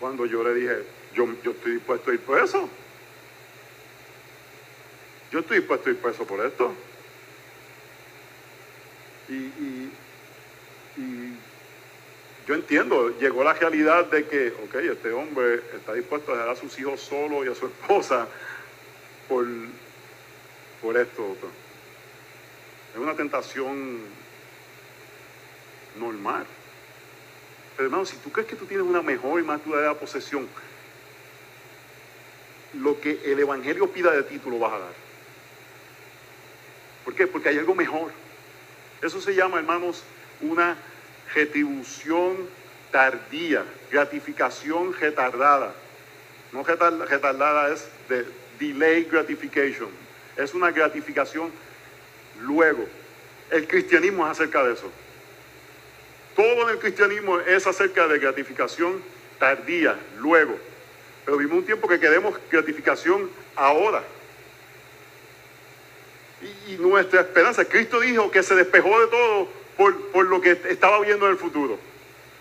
[0.00, 2.68] cuando yo le dije, yo, yo estoy dispuesto a ir por eso.
[5.30, 6.72] Yo estoy dispuesto a ir preso por esto.
[9.28, 9.90] Y,
[12.46, 16.56] yo entiendo, llegó la realidad de que, ok, este hombre está dispuesto a dejar a
[16.56, 18.28] sus hijos solos y a su esposa
[19.28, 19.46] por,
[20.82, 21.36] por esto.
[22.92, 24.00] Es una tentación
[25.96, 26.46] normal.
[27.76, 30.48] Pero hermano, si tú crees que tú tienes una mejor y más duradera posesión,
[32.74, 34.92] lo que el Evangelio pida de ti, tú lo vas a dar.
[37.04, 37.26] ¿Por qué?
[37.26, 38.10] Porque hay algo mejor.
[39.02, 40.02] Eso se llama, hermanos,
[40.40, 40.76] una
[41.34, 42.36] retribución
[42.90, 45.74] tardía, gratificación retardada.
[46.52, 48.24] No retardada es de
[48.58, 49.88] delay gratification.
[50.36, 51.50] Es una gratificación
[52.40, 52.86] luego.
[53.50, 54.90] El cristianismo es acerca de eso.
[56.36, 59.02] Todo en el cristianismo es acerca de gratificación
[59.38, 60.56] tardía, luego.
[61.24, 64.02] Pero vivimos un tiempo que queremos gratificación ahora.
[66.68, 71.00] Y, nuestra esperanza, Cristo dijo que se despejó de todo por, por lo que estaba
[71.00, 71.78] viendo en el futuro.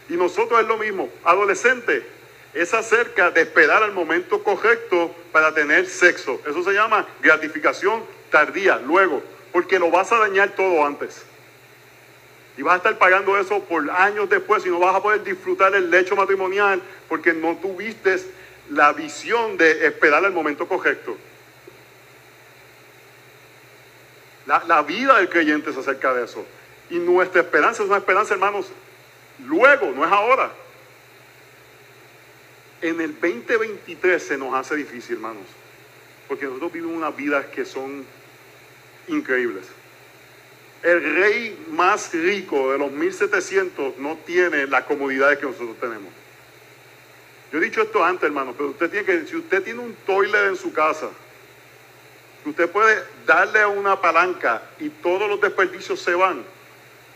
[0.10, 1.10] Y nosotros es lo mismo.
[1.24, 2.04] Adolescente,
[2.54, 6.40] es acerca de esperar al momento correcto para tener sexo.
[6.46, 11.24] Eso se llama gratificación tardía, luego, porque lo vas a dañar todo antes.
[12.58, 15.74] Y vas a estar pagando eso por años después y no vas a poder disfrutar
[15.74, 18.18] el lecho matrimonial porque no tuviste
[18.70, 21.18] la visión de esperar el momento correcto.
[24.46, 26.46] La, la, vida del creyente es acerca de eso.
[26.90, 28.68] Y nuestra esperanza es una esperanza, hermanos,
[29.46, 30.52] luego, no es ahora.
[32.82, 35.46] En el 2023 se nos hace difícil, hermanos,
[36.28, 38.06] porque nosotros vivimos unas vidas que son
[39.08, 39.66] increíbles.
[40.84, 46.12] El rey más rico de los 1700 no tiene las comodidades que nosotros tenemos.
[47.52, 50.50] Yo he dicho esto antes, hermano, pero usted tiene que, si usted tiene un toilet
[50.50, 51.08] en su casa,
[52.46, 56.44] usted puede darle una palanca y todos los desperdicios se van,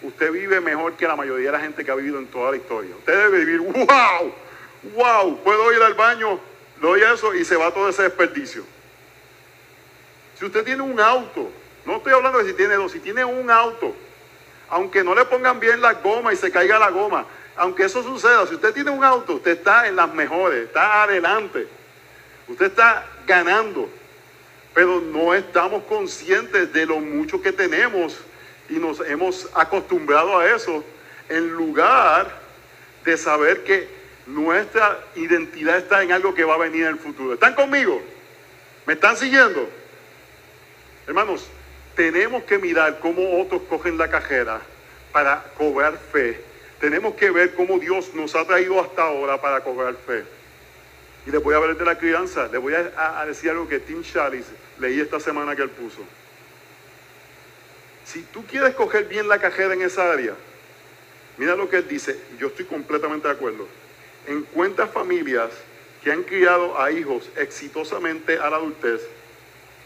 [0.01, 2.57] usted vive mejor que la mayoría de la gente que ha vivido en toda la
[2.57, 2.95] historia.
[2.95, 4.33] Usted debe vivir, wow,
[4.95, 6.39] wow, puedo ir al baño,
[6.79, 8.63] doy eso y se va todo ese desperdicio.
[10.39, 11.51] Si usted tiene un auto,
[11.87, 13.95] no estoy hablando de si tiene dos, si tiene un auto,
[14.67, 18.45] aunque no le pongan bien la goma y se caiga la goma, aunque eso suceda,
[18.45, 21.65] si usted tiene un auto, usted está en las mejores, está adelante,
[22.49, 23.89] usted está ganando,
[24.73, 28.17] pero no estamos conscientes de lo mucho que tenemos
[28.67, 30.83] y nos hemos acostumbrado a eso
[31.29, 32.29] en lugar
[33.05, 33.87] de saber que
[34.25, 37.33] nuestra identidad está en algo que va a venir en el futuro.
[37.33, 38.01] ¿Están conmigo?
[38.85, 39.69] ¿Me están siguiendo?
[41.07, 41.49] Hermanos,
[41.97, 44.61] tenemos que mirar cómo otros cogen la cajera
[45.11, 46.39] para cobrar fe.
[46.79, 50.23] Tenemos que ver cómo Dios nos ha traído hasta ahora para cobrar fe.
[51.25, 52.47] Y les voy a hablar de la crianza.
[52.49, 54.45] Les voy a, decir algo que Tim Charles
[54.77, 56.01] leí esta semana que él puso.
[58.05, 60.35] Si tú quieres coger bien la cajera en esa área,
[61.37, 62.15] mira lo que él dice.
[62.37, 63.67] Yo estoy completamente de acuerdo.
[64.27, 65.49] Encuentra familias
[66.03, 69.01] que han criado a hijos exitosamente a la adultez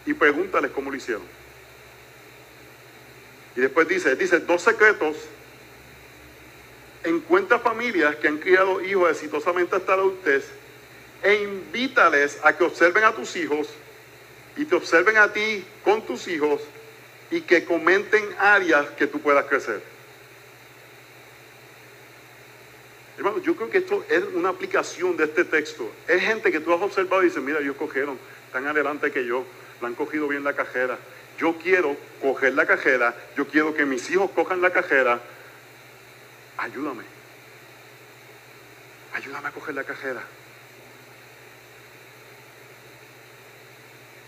[0.06, 1.41] y pregúntales cómo lo hicieron.
[3.56, 5.16] Y después dice, dice dos secretos.
[7.04, 10.46] Encuentra familias que han criado hijos exitosamente hasta la adultez
[11.24, 13.68] e invítales a que observen a tus hijos
[14.56, 16.62] y te observen a ti con tus hijos
[17.32, 19.82] y que comenten áreas que tú puedas crecer.
[23.18, 25.90] Hermano, yo creo que esto es una aplicación de este texto.
[26.08, 28.18] Es gente que tú has observado y dices, mira, ellos cogieron,
[28.52, 29.46] tan adelante que yo,
[29.80, 30.98] la han cogido bien la cajera,
[31.42, 35.20] yo quiero coger la cajera, yo quiero que mis hijos cojan la cajera,
[36.56, 37.04] ayúdame.
[39.12, 40.22] Ayúdame a coger la cajera.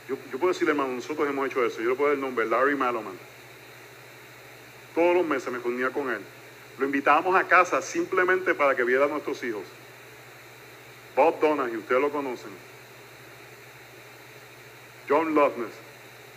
[0.10, 1.82] Yo, puedo decirle, hermano, nosotros hemos hecho eso.
[1.82, 3.18] Yo le puedo dar el nombre, Larry Maloman.
[4.96, 6.22] Todos los meses me reunía con él.
[6.80, 9.64] Lo invitábamos a casa simplemente para que viera a nuestros hijos.
[11.16, 12.52] Bob Donahue, ustedes lo conocen.
[15.08, 15.83] John Loveness.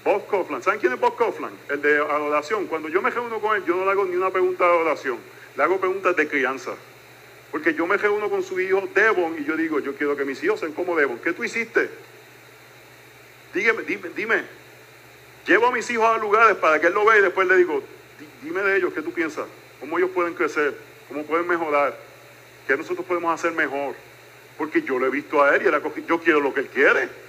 [0.07, 0.62] Bob Coughlin.
[0.62, 1.51] ¿Saben quién es Bob Coughlin?
[1.69, 2.69] El de adoración.
[2.69, 5.19] Cuando yo me reúno con él, yo no le hago ni una pregunta de adoración.
[5.57, 6.75] Le hago preguntas de crianza.
[7.51, 10.42] Porque yo me reúno con su hijo Devon y yo digo, yo quiero que mis
[10.45, 11.19] hijos sean como Devon.
[11.19, 11.90] ¿Qué tú hiciste?
[13.53, 14.45] Dígame, dime, dime.
[15.45, 17.83] Llevo a mis hijos a lugares para que él lo vea y después le digo,
[18.42, 19.47] dime de ellos, ¿qué tú piensas?
[19.81, 20.77] ¿Cómo ellos pueden crecer?
[21.09, 21.99] ¿Cómo pueden mejorar?
[22.69, 23.97] ¿Qué nosotros podemos hacer mejor?
[24.57, 27.25] Porque yo lo he visto a él y yo quiero lo que él quiere.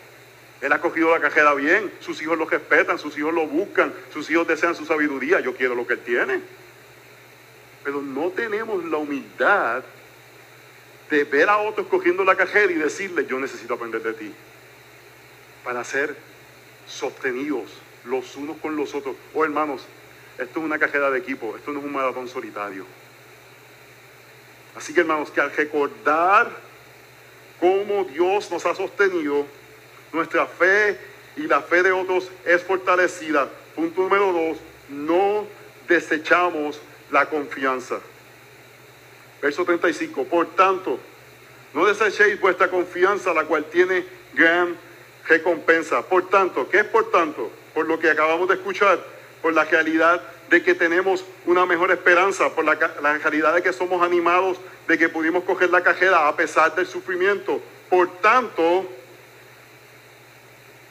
[0.62, 4.30] Él ha cogido la cajera bien, sus hijos lo respetan, sus hijos lo buscan, sus
[4.30, 6.42] hijos desean su sabiduría, yo quiero lo que él tiene.
[7.84, 9.84] Pero no tenemos la humildad
[11.10, 14.34] de ver a otros cogiendo la cajera y decirle, yo necesito aprender de ti,
[15.64, 16.16] para ser
[16.88, 17.72] sostenidos
[18.06, 19.16] los unos con los otros.
[19.34, 19.84] Oh hermanos,
[20.38, 22.86] esto es una cajera de equipo, esto no es un maratón solitario.
[24.76, 26.52] Así que hermanos, que al recordar
[27.60, 29.46] cómo Dios nos ha sostenido,
[30.18, 30.98] nuestra fe
[31.36, 33.48] y la fe de otros es fortalecida.
[33.76, 34.58] Punto número dos,
[34.90, 35.46] no
[35.88, 38.00] desechamos la confianza.
[39.42, 41.00] Verso 35, por tanto,
[41.74, 44.04] no desechéis vuestra confianza, la cual tiene
[44.34, 44.76] gran
[45.28, 46.02] recompensa.
[46.02, 47.52] Por tanto, ¿qué es por tanto?
[47.76, 49.00] Por lo que acabamos de escuchar,
[49.44, 53.74] por la realidad de que tenemos una mejor esperanza, por la, la realidad de que
[53.74, 57.62] somos animados, de que pudimos coger la cajera a pesar del sufrimiento.
[57.90, 58.90] Por tanto,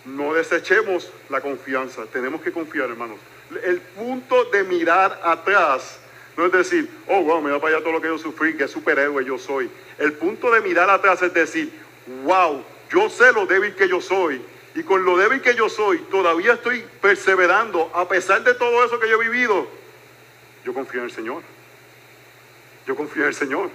[0.06, 2.06] no desechemos la confianza.
[2.06, 3.18] Tenemos que confiar, hermanos.
[3.64, 5.98] El punto de mirar atrás
[6.36, 9.24] no es decir, oh, wow, mira para allá todo lo que yo sufrí, qué superhéroe
[9.24, 9.70] yo soy.
[9.98, 11.72] El punto de mirar atrás es decir,
[12.24, 14.42] wow, yo sé lo débil que yo soy.
[14.74, 19.00] Y con lo débil que yo soy, todavía estoy perseverando, a pesar de todo eso
[19.00, 19.66] que yo he vivido.
[20.64, 21.42] Yo confío en el Señor.
[22.86, 23.70] Yo confío en el Señor.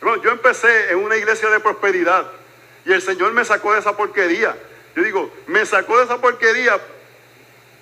[0.00, 2.30] Bueno, yo empecé en una iglesia de prosperidad
[2.84, 4.56] y el Señor me sacó de esa porquería.
[4.96, 6.78] Yo digo, me sacó de esa porquería.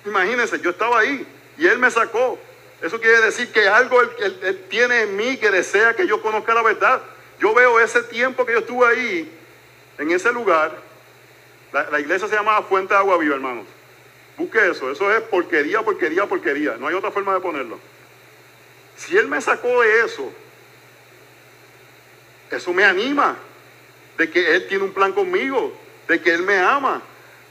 [0.05, 1.25] Imagínense, yo estaba ahí
[1.57, 2.39] y Él me sacó.
[2.81, 6.61] Eso quiere decir que algo él, tiene en mí que desea que yo conozca la
[6.61, 7.01] verdad.
[7.39, 9.31] Yo veo ese tiempo que yo estuve ahí,
[9.97, 10.77] en ese lugar.
[11.71, 13.65] La, iglesia se llamaba Fuente de Agua Viva, hermanos.
[14.37, 14.89] Busque eso.
[14.91, 16.77] Eso es porquería, porquería, porquería.
[16.77, 17.79] No hay otra forma de ponerlo.
[18.95, 20.31] Si Él me sacó de eso,
[22.49, 23.37] eso me anima
[24.17, 25.73] de que Él tiene un plan conmigo,
[26.09, 27.01] de que Él me ama,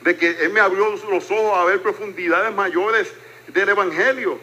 [0.03, 3.11] de que Él me abrió los ojos a ver profundidades mayores
[3.47, 4.38] del Evangelio.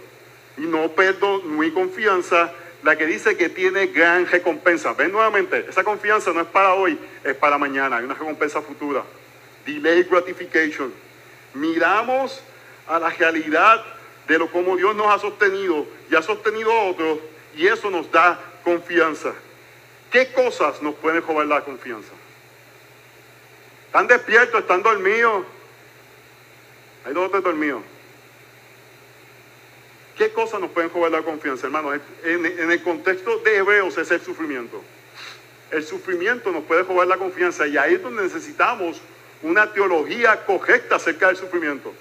[0.58, 2.52] Y no perdo mi confianza,
[2.82, 4.94] la que dice que tiene gran recompensa.
[4.94, 7.98] Ven nuevamente, esa confianza no es para hoy, es para mañana.
[7.98, 9.04] Hay una recompensa futura.
[9.66, 10.94] Delay gratification.
[11.54, 12.42] Miramos
[12.88, 13.84] a la realidad
[14.28, 17.20] de lo como Dios nos ha sostenido y ha sostenido a otros
[17.56, 19.34] y eso nos da confianza.
[20.10, 22.12] ¿Qué cosas nos pueden robar la confianza?
[23.96, 24.60] ¿Están despiertos?
[24.60, 25.46] ¿Están dormidos?
[27.06, 27.82] Hay dos o tres dormidos.
[30.18, 32.02] ¿Qué cosas nos pueden jugar la confianza, hermanos?
[32.26, 34.84] En, el contexto de Hebreos es el sufrimiento.
[35.72, 39.00] El sufrimiento nos puede jugar la confianza y ahí es donde necesitamos
[39.42, 41.94] una teología correcta acerca del sufrimiento.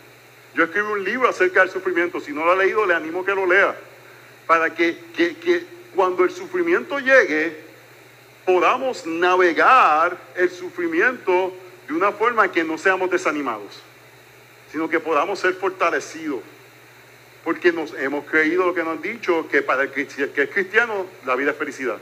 [0.57, 2.19] Yo escribo un libro acerca del sufrimiento.
[2.19, 3.73] Si no lo ha leído, le animo a que lo lea.
[4.49, 7.57] Para que, que cuando el sufrimiento llegue,
[8.45, 11.55] podamos navegar el sufrimiento
[11.87, 13.81] de una forma que no seamos desanimados,
[14.71, 16.41] sino que podamos ser fortalecidos
[17.45, 21.07] porque nos hemos creído lo que nos han dicho, que para el que es cristiano
[21.27, 21.99] la vida es felicidad.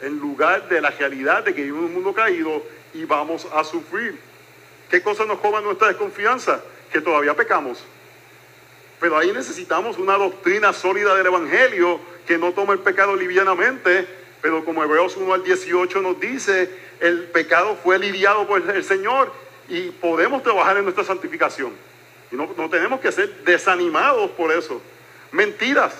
[0.00, 2.62] En lugar de la realidad de que vivimos en un mundo caído
[2.94, 4.18] y vamos a sufrir.
[4.90, 6.62] ¿Qué cosa nos cobra nuestra desconfianza?
[6.90, 7.84] Que todavía pecamos.
[8.98, 14.06] Pero ahí necesitamos una doctrina sólida del Evangelio que no toma el pecado livianamente,
[14.40, 19.32] pero como Hebreos 1 al 18 nos dice, el pecado fue lidiado por el Señor
[19.68, 21.72] y podemos trabajar en nuestra santificación.
[22.30, 24.80] Y no, tenemos que ser desanimados por eso.
[25.32, 25.94] Mentiras,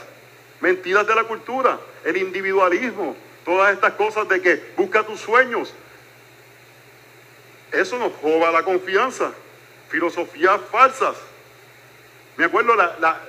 [0.60, 5.72] mentiras de la cultura, el individualismo, todas estas cosas de que busca tus sueños.
[7.72, 9.32] Eso nos roba la confianza.
[9.88, 11.16] Filosofías falsas.
[12.36, 13.20] Me acuerdo la,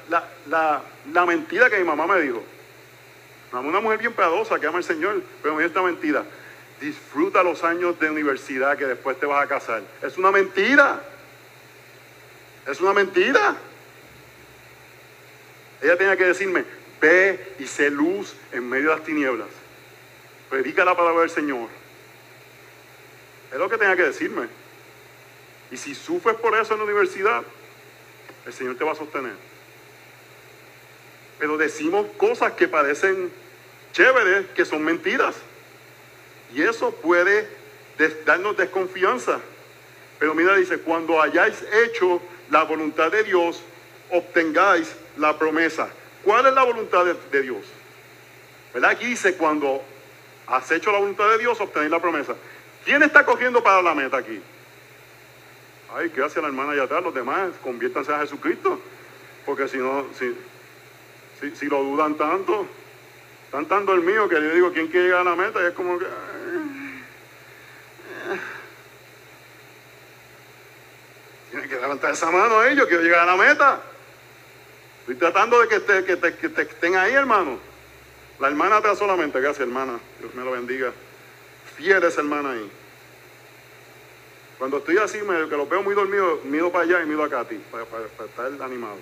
[0.48, 2.44] la, mentira que mi mamá me dijo.
[3.52, 6.26] Una mujer bien piadosa que ama al Señor, pero me dijo esta mentira.
[6.82, 9.82] Disfruta los años de universidad que después te vas a casar.
[10.02, 11.02] Es una mentira.
[12.68, 13.56] Es una mentira.
[15.82, 16.66] Ella tenía que decirme,
[17.02, 19.48] ve y sé luz en medio de las tinieblas.
[20.50, 21.70] Predica la palabra del Señor.
[23.52, 24.48] Es lo que tenía que decirme.
[25.72, 27.44] Y si sufres por eso en la universidad,
[28.46, 29.34] el Señor te va a sostener.
[31.40, 33.32] Pero decimos cosas que parecen
[33.94, 35.36] chéveres, que son mentiras.
[36.54, 37.48] Y eso puede
[38.26, 39.40] darnos desconfianza.
[40.20, 43.62] Pero mira, dice, cuando hayáis hecho la voluntad de Dios,
[44.10, 45.90] obtengáis la promesa.
[46.24, 47.66] ¿Cuál es la voluntad de, Dios?
[48.74, 48.92] ¿Verdad?
[48.92, 49.82] Aquí dice, cuando
[50.48, 52.36] has hecho la voluntad de Dios, obtenéis la promesa.
[52.84, 54.42] ¿Quién está cogiendo para la meta aquí?
[55.96, 57.04] Ay, ¿qué hace la hermana allá atrás?
[57.04, 58.80] Los demás, conviértanse a Jesucristo.
[59.46, 60.36] Porque si no, si,
[61.56, 62.68] si, lo dudan tanto,
[63.46, 65.62] están tan dormidos que yo digo, ¿quién quiere llegar a la meta?
[65.62, 66.06] Y es como que...
[71.58, 73.82] Tienen que levantar esa mano a ellos, quiero llegar a la meta.
[75.00, 77.58] Estoy tratando de que, te, que, te, estén ahí, hermano.
[78.40, 80.94] La hermana atrás solamente, gracias hermana, Dios me lo bendiga.
[81.76, 82.72] Fiel esa hermana ahí.
[84.60, 87.40] Cuando estoy así, me, que lo veo muy dormido, miro para allá y miro acá
[87.40, 88.98] a ti, para, para, estar animado.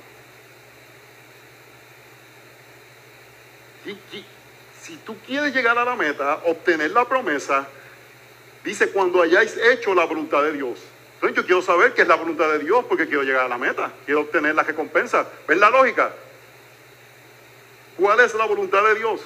[4.82, 7.68] si tú quieres llegar a la meta, obtener la promesa,
[8.64, 10.80] dice cuando hayáis hecho la voluntad de Dios.
[11.16, 13.57] Entonces yo quiero saber qué es la voluntad de Dios porque quiero llegar a la
[13.57, 15.28] meta, quiero obtener la recompensa.
[15.47, 16.11] ¿Ven la lógica?
[17.97, 19.22] ¿Cuál es la voluntad de Dios?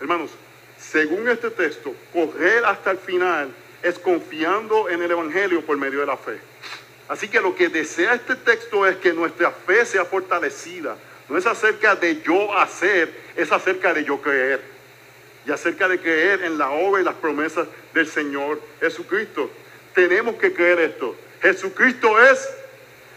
[0.00, 0.30] Hermanos,
[0.78, 3.50] según este texto, correr hasta el final
[3.82, 6.38] es confiando en el Evangelio por medio de la fe.
[7.08, 10.96] Así que lo que desea este texto es que nuestra fe sea fortalecida.
[11.28, 14.62] No es acerca de yo hacer, es acerca de yo creer.
[15.46, 19.50] Y acerca de creer en la obra y las promesas del Señor Jesucristo.
[19.98, 21.16] Tenemos que creer esto.
[21.42, 22.48] Jesucristo es,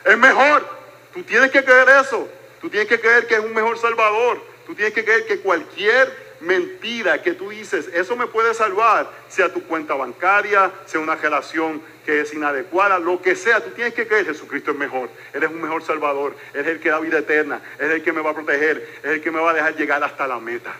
[0.03, 0.67] es mejor.
[1.13, 2.27] Tú tienes que creer eso.
[2.59, 4.41] Tú tienes que creer que es un mejor Salvador.
[4.65, 9.53] Tú tienes que creer que cualquier mentira que tú dices, eso me puede salvar, sea
[9.53, 14.07] tu cuenta bancaria, sea una relación que es inadecuada, lo que sea, tú tienes que
[14.07, 17.19] creer, Jesucristo es mejor, Él es un mejor Salvador, Él es el que da vida
[17.19, 19.53] eterna, Él es el que me va a proteger, es el que me va a
[19.53, 20.73] dejar llegar hasta la meta.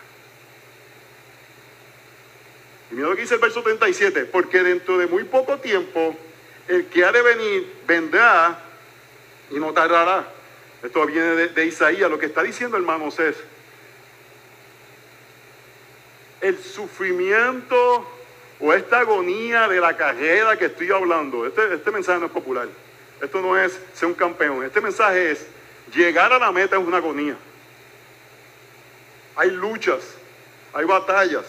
[2.92, 6.14] Y mira lo que dice el verso 37, porque dentro de muy poco tiempo
[6.68, 8.62] el que ha de venir vendrá
[9.50, 10.30] y no tardará.
[10.82, 13.36] Esto viene de, Isaías, lo que está diciendo hermanos es,
[16.42, 18.06] el sufrimiento
[18.60, 22.68] o esta agonía de la carrera que estoy hablando, este, este mensaje no es popular.
[23.22, 24.64] Esto no es ser un campeón.
[24.64, 25.46] Este mensaje es
[25.94, 27.36] llegar a la meta es una agonía.
[29.36, 30.02] Hay luchas,
[30.74, 31.44] hay batallas.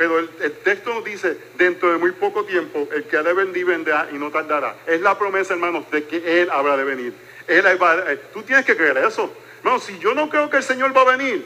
[0.00, 0.30] Pero el,
[0.64, 4.14] texto nos dice, dentro de muy poco tiempo, el que ha de venir vendrá y
[4.14, 4.74] no tardará.
[4.86, 7.12] Es la promesa, hermanos, de que Él habrá de venir.
[7.46, 9.30] Él va, eh, tú tienes que creer eso.
[9.62, 11.44] No, si yo no creo que el Señor va a venir,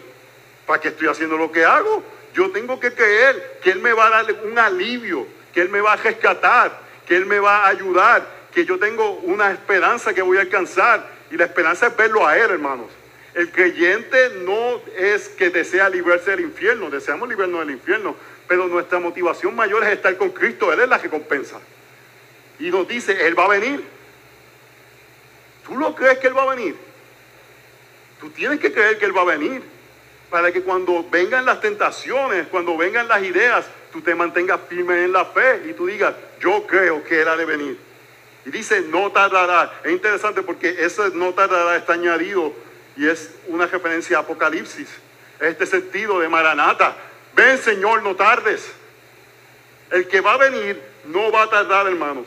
[0.66, 2.04] ¿para qué estoy haciendo lo que hago?
[2.32, 5.80] Yo tengo que creer que Él me va a dar un alivio, que Él me
[5.80, 6.78] va a rescatar,
[7.08, 8.24] que Él me va a ayudar,
[8.54, 11.10] que yo tengo una esperanza que voy a alcanzar.
[11.32, 12.86] Y la esperanza es verlo a Él, hermanos.
[13.34, 18.14] El creyente no es que desea librarse del infierno, deseamos librarnos del infierno,
[18.54, 21.58] pero nuestra motivación mayor es estar con Cristo, Él es la recompensa.
[22.60, 23.82] Y nos dice, Él va a venir.
[25.66, 26.76] ¿Tú lo crees que Él va a venir?
[28.20, 29.60] Tú tienes que creer que Él va a venir
[30.30, 35.10] para que cuando vengan las tentaciones, cuando vengan las ideas, tú te mantengas firme en
[35.10, 37.76] la fe y tú digas, yo creo que Él ha de venir.
[38.46, 39.80] Y dice, no tardará.
[39.82, 42.52] Es interesante porque ese no tardará está añadido
[42.96, 44.90] y es una referencia a Apocalipsis.
[45.40, 46.96] Este sentido de Maranata.
[47.34, 48.70] Ven Señor, no tardes.
[49.90, 52.26] El que va a venir no va a tardar, hermanos.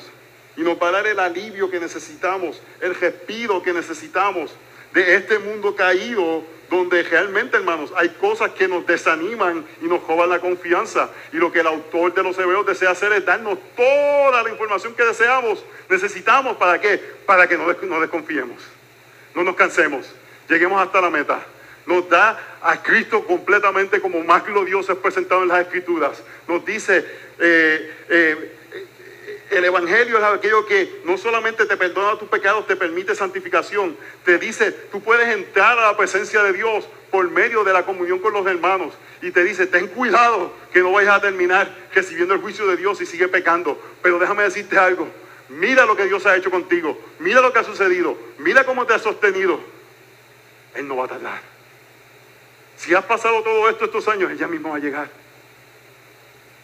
[0.55, 4.51] Y nos va a dar el alivio que necesitamos, el respiro que necesitamos
[4.93, 10.30] de este mundo caído donde realmente, hermanos, hay cosas que nos desaniman y nos roban
[10.30, 11.10] la confianza.
[11.32, 14.93] Y lo que el autor de los Hebreos desea hacer es darnos toda la información
[14.93, 16.97] que deseamos, necesitamos, ¿para qué?
[17.26, 18.62] Para que no, no desconfiemos,
[19.34, 20.08] no nos cansemos,
[20.49, 21.45] lleguemos hasta la meta.
[21.88, 26.22] Nos da a Cristo completamente como más glorioso es presentado en las Escrituras.
[26.48, 27.06] Nos dice,
[27.40, 28.52] eh, eh,
[29.52, 33.96] el Evangelio es aquello que no solamente te perdona tus pecados, te permite santificación.
[34.26, 38.20] Te dice, tú puedes entrar a la presencia de Dios por medio de la comunión
[38.20, 38.94] con los hermanos.
[39.22, 43.00] Y te dice, ten cuidado que no vayas a terminar recibiendo el juicio de Dios
[43.00, 43.82] y sigue pecando.
[44.02, 45.08] Pero déjame decirte algo.
[45.48, 47.00] Mira lo que Dios ha hecho contigo.
[47.20, 48.18] Mira lo que ha sucedido.
[48.40, 49.62] Mira cómo te ha sostenido.
[50.76, 51.57] Él no va a tardar.
[52.78, 55.09] Si has pasado todo esto estos años, ella mismo va a llegar.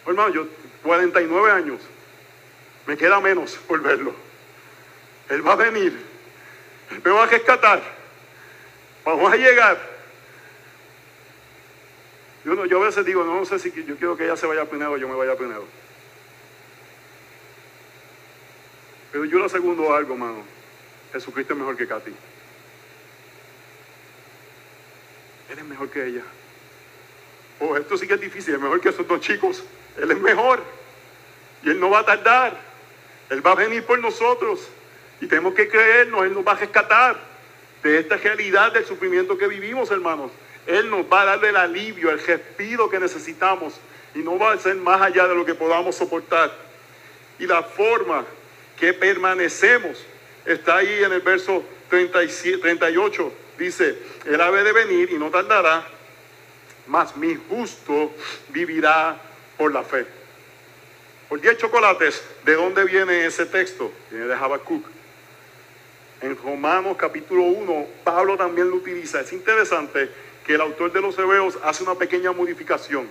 [0.06, 0.46] hermano, yo
[0.82, 1.80] 49 años
[2.86, 4.14] me queda menos por verlo.
[5.28, 5.98] Él va a venir.
[7.04, 7.82] Me va a rescatar.
[9.04, 9.94] Vamos a llegar.
[12.44, 14.66] Yo, no, yo a veces digo, no, sé si yo quiero que ella se vaya
[14.66, 15.64] primero o yo me vaya primero.
[19.10, 20.44] Pero yo le aseguro algo, hermano.
[21.12, 22.12] Jesucristo es mejor que Katy.
[25.54, 26.22] Él es mejor que ella.
[27.60, 28.54] Oh, esto sí que es difícil.
[28.54, 29.62] Es mejor que esos dos chicos.
[29.96, 30.60] Él es mejor.
[31.62, 32.60] Y Él no va a tardar.
[33.30, 34.68] Él va a venir por nosotros
[35.20, 37.16] y tenemos que creernos, Él nos va a rescatar
[37.84, 40.32] de esta realidad del sufrimiento que vivimos, hermanos.
[40.66, 43.74] Él nos va a dar el alivio, el respiro que necesitamos
[44.12, 46.52] y no va a ser más allá de lo que podamos soportar.
[47.38, 48.24] Y la forma
[48.76, 50.04] que permanecemos
[50.44, 53.43] está ahí en el verso 37, 38.
[53.58, 55.86] Dice, el ave de venir y no tardará,
[56.86, 58.12] mas mi justo
[58.48, 59.16] vivirá
[59.56, 60.06] por la fe.
[61.28, 63.92] Por 10 chocolates, ¿de dónde viene ese texto?
[64.10, 64.84] Viene de Habacuc.
[66.20, 69.20] En Romanos capítulo 1, Pablo también lo utiliza.
[69.20, 70.10] Es interesante
[70.46, 73.08] que el autor de los Hebreos hace una pequeña modificación.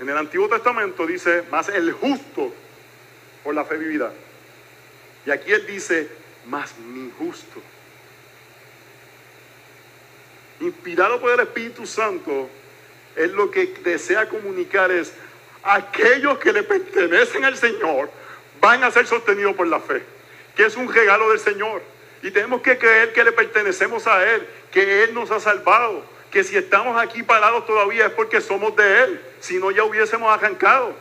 [0.00, 2.52] En el Antiguo Testamento dice, más el justo
[3.44, 4.12] por la fe vivida.
[5.26, 6.08] Y aquí él dice,
[6.46, 7.60] más mi justo.
[10.62, 12.48] Inspirado por el Espíritu Santo,
[13.16, 15.12] él lo que desea comunicar es,
[15.64, 18.08] aquellos que le pertenecen al Señor
[18.60, 20.04] van a ser sostenidos por la fe,
[20.54, 21.82] que es un regalo del Señor.
[22.22, 26.44] Y tenemos que creer que le pertenecemos a Él, que Él nos ha salvado, que
[26.44, 30.94] si estamos aquí parados todavía es porque somos de Él, si no ya hubiésemos arrancado.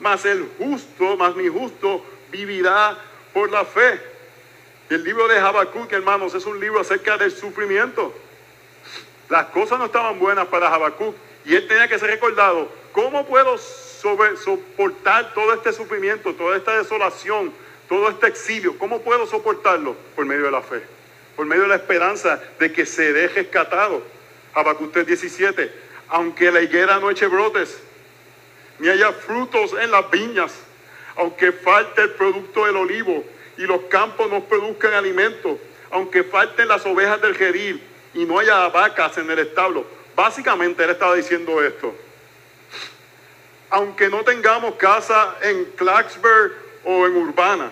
[0.00, 2.98] Mas el justo, más mi justo, vivirá
[3.32, 3.98] por la fe.
[4.90, 8.14] El libro de Habacuc, hermanos, es un libro acerca del sufrimiento.
[9.28, 11.14] Las cosas no estaban buenas para Habacuc
[11.44, 12.68] y él tenía que ser recordado.
[12.92, 17.52] ¿Cómo puedo soportar todo este sufrimiento, toda esta desolación,
[17.88, 18.78] todo este exilio?
[18.78, 19.94] ¿Cómo puedo soportarlo?
[20.16, 20.82] Por medio de la fe,
[21.36, 24.02] por medio de la esperanza de que seré rescatado.
[24.54, 25.70] Habacuc 17,
[26.08, 27.78] aunque la higuera no eche brotes,
[28.78, 30.54] ni haya frutos en las viñas,
[31.16, 33.24] aunque falte el producto del olivo
[33.58, 35.58] y los campos no produzcan alimento,
[35.90, 37.82] aunque falten las ovejas del geril
[38.14, 39.84] y no haya vacas en el establo.
[40.14, 41.94] Básicamente él estaba diciendo esto.
[43.70, 46.52] Aunque no tengamos casa en Clarksburg
[46.84, 47.70] o en Urbana,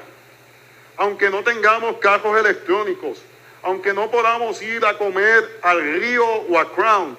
[0.96, 3.22] aunque no tengamos carros electrónicos,
[3.62, 7.16] aunque no podamos ir a comer al río o a Crown,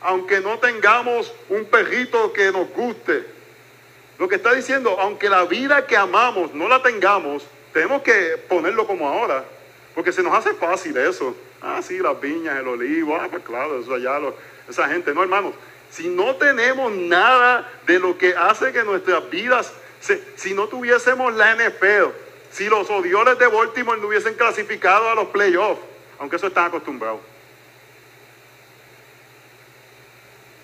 [0.00, 3.26] aunque no tengamos un perrito que nos guste,
[4.18, 8.86] lo que está diciendo, aunque la vida que amamos no la tengamos, tenemos que ponerlo
[8.86, 9.44] como ahora,
[9.94, 11.36] porque se nos hace fácil eso.
[11.68, 14.36] Ah, sí, las viñas, el olivo, ah, pues claro, eso allá, lo-
[14.68, 15.52] esa gente, no, hermanos.
[15.90, 19.72] Si no tenemos nada de lo que hace que nuestras vidas,
[20.36, 22.12] si no tuviésemos la NFL,
[22.52, 25.80] si los odioles de Baltimore no hubiesen clasificado a los playoffs,
[26.20, 27.20] aunque eso están acostumbrados.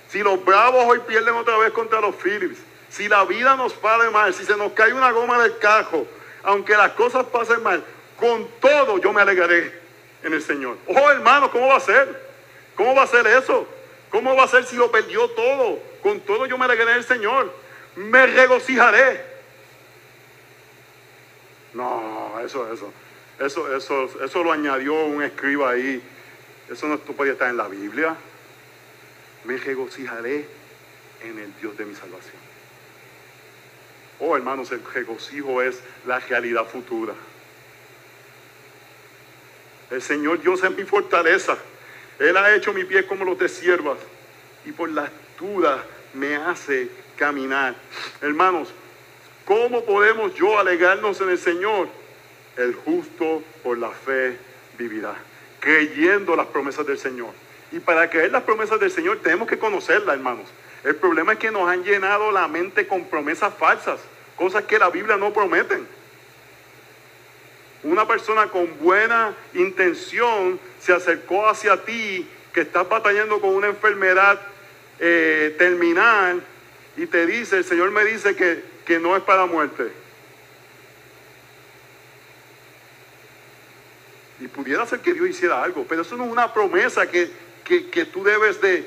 [0.08, 2.58] Si los Bravos hoy pierden otra vez contra los Phillips,
[2.90, 6.06] si la vida nos de mal, si se nos cae una goma del carro,
[6.44, 7.82] aunque las cosas pasen mal,
[8.20, 9.81] con todo yo me alegraré
[10.22, 10.76] en el Señor.
[10.86, 12.32] Oh hermano, ¿cómo va a ser?
[12.74, 13.66] ¿Cómo va a ser eso?
[14.10, 15.78] ¿Cómo va a ser si lo perdió todo?
[16.02, 17.52] Con todo yo me alegraré el Señor.
[17.96, 19.32] Me regocijaré.
[21.74, 22.92] No, eso, eso,
[23.38, 26.02] eso, eso, eso lo añadió un escriba ahí.
[26.70, 28.16] Eso no podía estar en la Biblia
[29.44, 30.46] me regocijaré
[31.22, 32.40] en el Dios de mi salvación.
[34.20, 37.14] Oh, hermanos, el regocijo es la realidad futura.
[39.92, 41.58] El Señor Dios es mi fortaleza.
[42.18, 43.98] Él ha hecho mi pie como los de siervas
[44.64, 45.80] y por las dudas
[46.14, 47.74] me hace caminar.
[48.22, 48.72] Hermanos,
[49.44, 51.88] ¿cómo podemos yo alegrarnos en el Señor?
[52.56, 54.38] El justo por la fe
[54.78, 55.14] vivirá,
[55.60, 57.34] creyendo las promesas del Señor.
[57.70, 60.46] Y para creer las promesas del Señor tenemos que conocerlas, hermanos.
[60.84, 64.00] El problema es que nos han llenado la mente con promesas falsas,
[64.36, 65.86] cosas que la Biblia no prometen.
[67.82, 74.40] Una persona con buena intención se acercó hacia ti, que estás batallando con una enfermedad
[75.00, 76.42] eh, terminal,
[76.96, 79.90] y te dice, el Señor me dice que, que no es para muerte.
[84.40, 87.30] Y pudiera ser que Dios hiciera algo, pero eso no es una promesa que,
[87.64, 88.84] que, que tú debes de,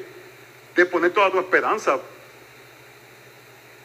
[0.75, 1.99] de poner toda tu esperanza.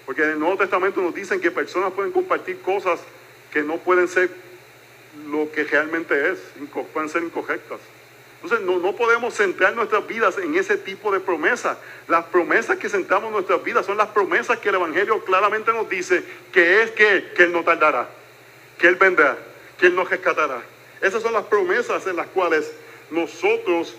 [0.05, 3.01] Porque en el Nuevo Testamento nos dicen que personas pueden compartir cosas
[3.53, 4.31] que no pueden ser
[5.31, 6.39] lo que realmente es,
[6.93, 7.81] pueden ser incorrectas.
[8.43, 11.77] Entonces no, no podemos centrar nuestras vidas en ese tipo de promesas.
[12.09, 15.89] Las promesas que centramos en nuestras vidas son las promesas que el Evangelio claramente nos
[15.89, 18.09] dice que es que, que Él no tardará,
[18.79, 19.37] que Él vendrá,
[19.79, 20.63] que Él nos rescatará.
[21.03, 22.73] Esas son las promesas en las cuales
[23.11, 23.95] nosotros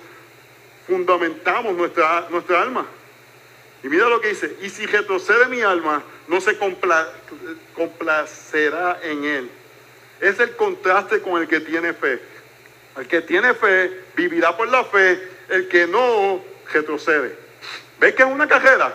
[0.87, 2.87] fundamentamos nuestra, nuestra alma.
[3.83, 7.09] Y mira lo que dice, y si retrocede mi alma, no se compla-
[7.75, 9.51] complacerá en él.
[10.21, 12.21] Es el contraste con el que tiene fe.
[12.95, 15.19] El que tiene fe vivirá por la fe,
[15.49, 16.41] el que no
[16.71, 17.35] retrocede.
[17.99, 18.93] ¿Ves que es una carrera?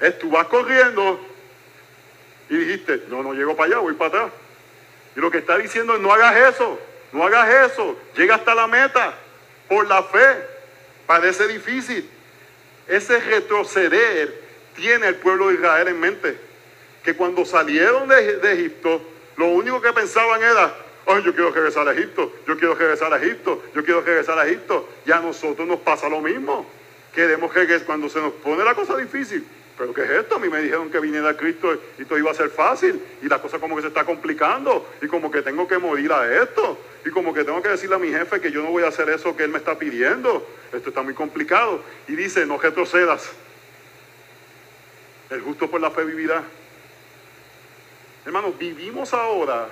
[0.00, 0.14] Es
[0.48, 1.20] corriendo
[2.48, 4.32] y dijiste, no, no llego para allá, voy para atrás.
[5.16, 6.78] Y lo que está diciendo es, no hagas eso,
[7.12, 9.14] no hagas eso, llega hasta la meta
[9.68, 10.46] por la fe.
[11.06, 12.08] Parece difícil.
[12.88, 14.42] Ese retroceder
[14.74, 16.36] tiene el pueblo de Israel en mente.
[17.02, 19.02] Que cuando salieron de Egipto,
[19.36, 20.74] lo único que pensaban era,
[21.06, 24.46] ay, yo quiero regresar a Egipto, yo quiero regresar a Egipto, yo quiero regresar a
[24.46, 24.88] Egipto.
[25.06, 26.66] Y a nosotros nos pasa lo mismo.
[27.14, 29.44] Queremos regresar cuando se nos pone la cosa difícil.
[29.76, 30.36] Pero ¿qué es esto?
[30.36, 33.00] A mí me dijeron que viniera Cristo y todo iba a ser fácil.
[33.22, 34.88] Y la cosa como que se está complicando.
[35.02, 36.78] Y como que tengo que morir a esto.
[37.04, 39.08] Y como que tengo que decirle a mi jefe que yo no voy a hacer
[39.10, 40.46] eso que él me está pidiendo.
[40.72, 41.82] Esto está muy complicado.
[42.06, 43.30] Y dice, no retrocedas.
[45.30, 46.44] El justo por la fe vivirá.
[48.24, 49.68] Hermanos, vivimos ahora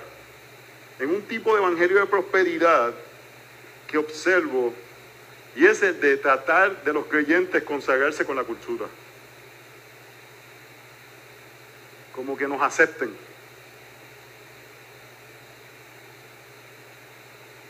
[0.99, 2.93] en un tipo de evangelio de prosperidad
[3.87, 4.73] que observo
[5.55, 8.85] y es el de tratar de los creyentes consagrarse con la cultura.
[12.15, 13.15] Como que nos acepten.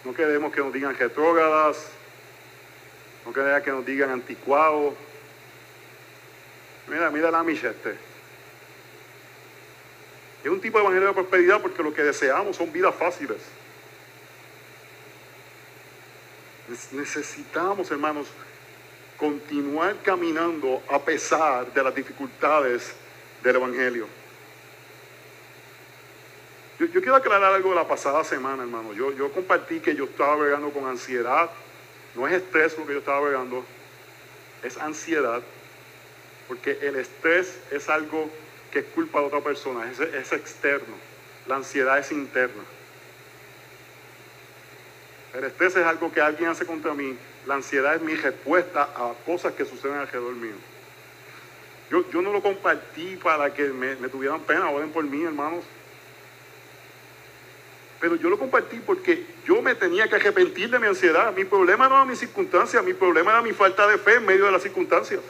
[0.04, 1.88] No queremos que nos digan retrógradas,
[3.26, 4.96] no queremos que nos digan anticuados.
[6.88, 8.13] Mira, mira la Michette.
[10.44, 13.38] Es un tipo de evangelio de prosperidad porque lo que deseamos son vidas fáciles.
[16.92, 18.28] Necesitamos, hermanos,
[19.18, 22.94] continuar caminando a pesar de las dificultades
[23.42, 24.08] del Evangelio.
[26.80, 28.94] Yo, quiero aclarar algo de la pasada semana, hermano.
[28.94, 31.50] Yo, yo compartí que yo estaba bregando con ansiedad.
[32.16, 33.64] No es estrés lo que yo estaba bregando,
[34.64, 35.42] es ansiedad.
[36.48, 38.30] Porque el estrés es algo
[38.74, 40.96] que es culpa de otra persona, es, es externo.
[41.48, 42.64] La ansiedad es interna.
[45.36, 47.16] El estrés es algo que alguien hace contra mí.
[47.46, 50.56] La ansiedad es mi respuesta a cosas que suceden alrededor mío.
[51.92, 55.64] Yo, yo no lo compartí para que me, tuvieran pena, oren por mí, hermanos.
[58.00, 61.32] Pero yo lo compartí porque yo me tenía que arrepentir de mi ansiedad.
[61.34, 64.46] Mi problema no era mi circunstancia, mi problema era mi falta de fe en medio
[64.46, 65.22] de las circunstancias.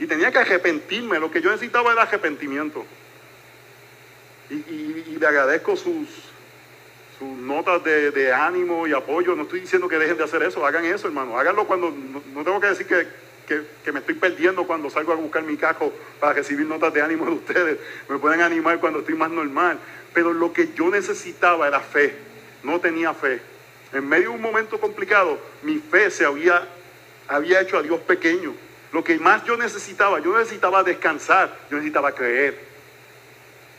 [0.00, 1.20] Y tenía que arrepentirme.
[1.20, 2.84] Lo que yo necesitaba era arrepentimiento.
[4.48, 6.08] Y, le agradezco sus,
[7.18, 9.36] sus notas de, ánimo y apoyo.
[9.36, 10.66] No estoy diciendo que dejen de hacer eso.
[10.66, 11.38] Hagan eso, hermano.
[11.38, 11.94] Háganlo cuando...
[12.34, 13.06] No, tengo que decir que,
[13.46, 17.02] que- que me estoy perdiendo cuando salgo a buscar mi cajo para recibir notas de
[17.02, 17.78] ánimo de ustedes.
[18.08, 19.78] Me pueden animar cuando estoy más normal.
[20.14, 22.14] Pero lo que yo necesitaba era fe.
[22.62, 23.42] No tenía fe.
[23.92, 26.66] En medio de un momento complicado, mi fe se había,
[27.28, 28.54] había hecho a Dios pequeño.
[28.92, 32.58] Lo que más yo necesitaba, yo necesitaba descansar, yo necesitaba creer.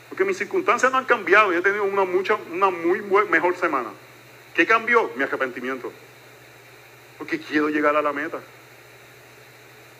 [0.08, 1.52] Porque mis circunstancias no han cambiado.
[1.52, 3.00] Yo he tenido una, mucha, una muy
[3.30, 3.90] mejor semana.
[4.54, 5.10] ¿Qué cambió?
[5.16, 5.92] Mi arrepentimiento.
[7.18, 8.38] Porque quiero llegar a la meta.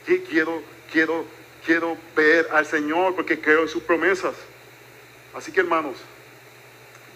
[0.05, 1.25] Quiero, quiero,
[1.65, 4.35] quiero ver al Señor porque creo en sus promesas.
[5.35, 5.97] Así que hermanos,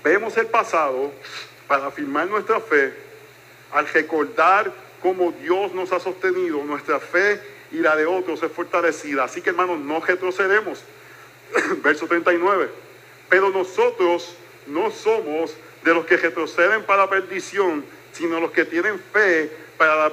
[0.03, 1.12] vemos el pasado
[1.66, 2.94] para afirmar nuestra fe,
[3.72, 4.72] al recordar
[5.03, 9.24] cómo Dios nos ha sostenido, nuestra fe y la de otros es fortalecida.
[9.24, 10.82] Así que hermanos, no retrocedemos.
[11.82, 12.70] Verso 39.
[13.28, 14.34] Pero nosotros
[14.66, 15.54] no somos
[15.84, 20.10] de los que retroceden para perdición, sino los que tienen fe para la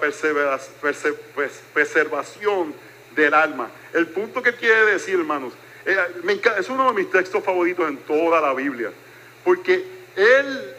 [1.74, 2.76] preservación
[3.16, 3.72] del alma.
[3.93, 5.53] El punto que quiere decir, hermanos,
[5.86, 5.97] eh,
[6.59, 8.91] es uno de mis textos favoritos en toda la Biblia,
[9.45, 9.86] porque
[10.18, 10.73] él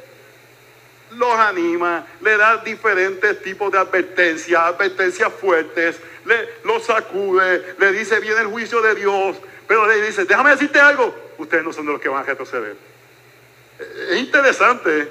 [1.17, 8.21] los anima, le da diferentes tipos de advertencias, advertencias fuertes, le, los sacude, le dice,
[8.21, 9.37] viene el juicio de Dios,
[9.67, 12.77] pero le dice, déjame decirte algo, ustedes no son de los que van a retroceder.
[14.11, 15.09] Es interesante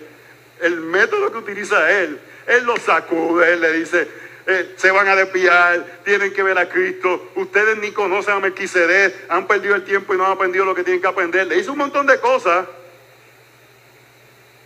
[0.61, 2.19] el método que utiliza él.
[2.47, 4.07] Él los sacude, él le dice,
[4.45, 9.25] eh, se van a desviar, tienen que ver a Cristo, ustedes ni conocen a Melquisedec,
[9.29, 11.47] han perdido el tiempo y no han aprendido lo que tienen que aprender.
[11.47, 12.65] Le hizo un montón de cosas.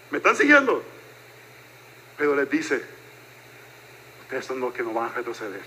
[0.10, 0.84] ¿Me están siguiendo?
[2.18, 2.82] Pero les dice,
[4.22, 5.62] ustedes son los que no van a retroceder.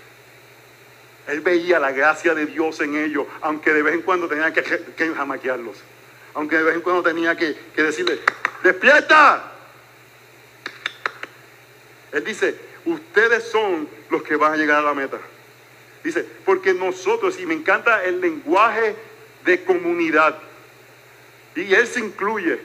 [1.27, 4.63] Él veía la gracia de Dios en ellos, aunque de vez en cuando tenía que,
[4.63, 5.77] que jamaquearlos.
[6.33, 8.19] Aunque de vez en cuando tenía que, que decirle,
[8.63, 9.51] despierta.
[12.11, 15.19] Él dice, ustedes son los que van a llegar a la meta.
[16.03, 18.95] Dice, porque nosotros, y me encanta el lenguaje
[19.45, 20.37] de comunidad,
[21.55, 22.59] y él se incluye.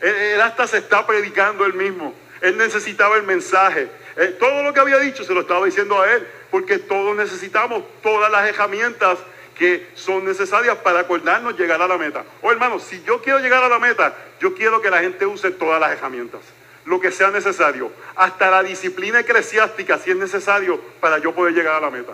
[0.00, 2.14] Él, él hasta se está predicando él mismo.
[2.44, 3.88] Él necesitaba el mensaje.
[4.16, 7.82] Él- todo lo que había dicho se lo estaba diciendo a él, porque todos necesitamos
[8.02, 9.18] todas las herramientas
[9.58, 12.22] que son necesarias para acordarnos llegar a la meta.
[12.42, 15.52] O hermanos, si yo quiero llegar a la meta, yo quiero que la gente use
[15.52, 16.40] todas las herramientas,
[16.84, 21.76] lo que sea necesario, hasta la disciplina eclesiástica si es necesario para yo poder llegar
[21.76, 22.12] a la meta.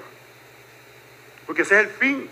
[1.47, 2.31] Porque ese es el fin.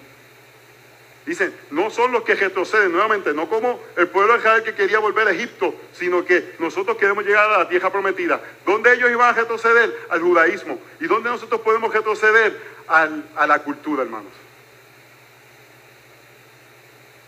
[1.28, 4.98] Dicen, no son los que retroceden nuevamente, no como el pueblo de Israel que quería
[4.98, 8.40] volver a Egipto, sino que nosotros queremos llegar a la tierra prometida.
[8.64, 9.94] ¿Dónde ellos iban a retroceder?
[10.08, 10.80] Al judaísmo.
[10.98, 12.58] ¿Y dónde nosotros podemos retroceder?
[12.86, 14.32] Al- a la cultura, hermanos.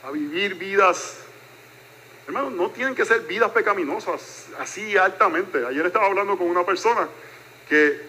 [0.02, 1.18] A vivir vidas,
[2.26, 5.66] hermanos, no tienen que ser vidas pecaminosas, así altamente.
[5.66, 7.06] Ayer estaba hablando con una persona
[7.68, 8.00] que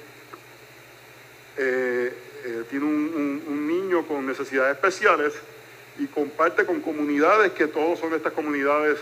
[1.58, 5.34] eh, eh, tiene un niño con necesidades especiales
[6.00, 8.98] y comparte con comunidades que todos son estas comunidades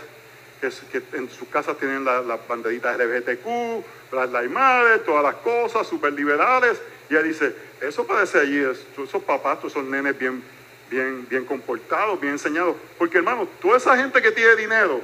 [0.60, 3.82] que, en sus casas tienen la- las banderitas LGBTQ,
[4.12, 6.78] las laimades, todas las cosas, súper liberales.
[7.08, 10.42] Y él dice, eso parece allí, es- esos papás, todos esos nenes bien,
[10.90, 12.76] bien, bien comportados, bien enseñados.
[12.98, 15.00] Porque hermano, toda esa gente que tiene dinero,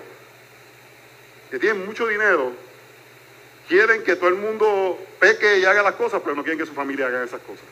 [1.51, 2.53] que tiene mucho dinero,
[3.69, 6.75] quieren que todo el mundo peque y haga las cosas, pero no quieren que su
[6.75, 7.65] familia haga esas cosas.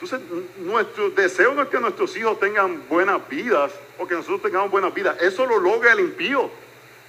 [0.00, 0.20] Entonces,
[0.58, 4.94] nuestro deseo no es que nuestros hijos tengan buenas vidas o que nosotros tengamos buenas
[4.94, 5.20] vidas.
[5.20, 6.48] Eso lo logra el impío.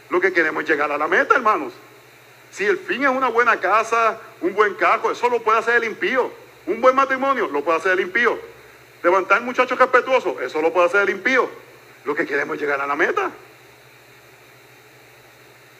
[0.09, 1.71] Lo que queremos es llegar a la meta, hermanos.
[2.49, 5.83] Si el fin es una buena casa, un buen carro, eso lo puede hacer el
[5.83, 6.31] impío.
[6.65, 8.39] Un buen matrimonio, lo puede hacer el impío.
[9.03, 11.47] Levantar muchachos respetuosos, eso lo puede hacer el impío.
[12.05, 13.29] Lo que queremos es llegar a la meta.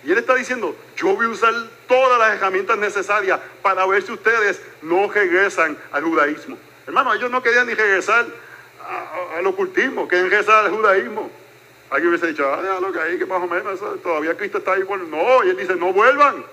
[0.03, 1.53] Y él está diciendo, yo voy a usar
[1.87, 6.55] todas las herramientas necesarias para ver si ustedes no regresan al judaísmo.
[6.89, 8.25] Hermano, ellos no querían ni regresar
[9.37, 11.29] al ocultismo, quieren rezar al judaísmo.
[11.91, 14.81] Alguien hubiese dicho, ah, déjalo que ahí, que más o menos, todavía Cristo está ahí.
[14.81, 16.43] Bueno, no, y él dice, no vuelvan,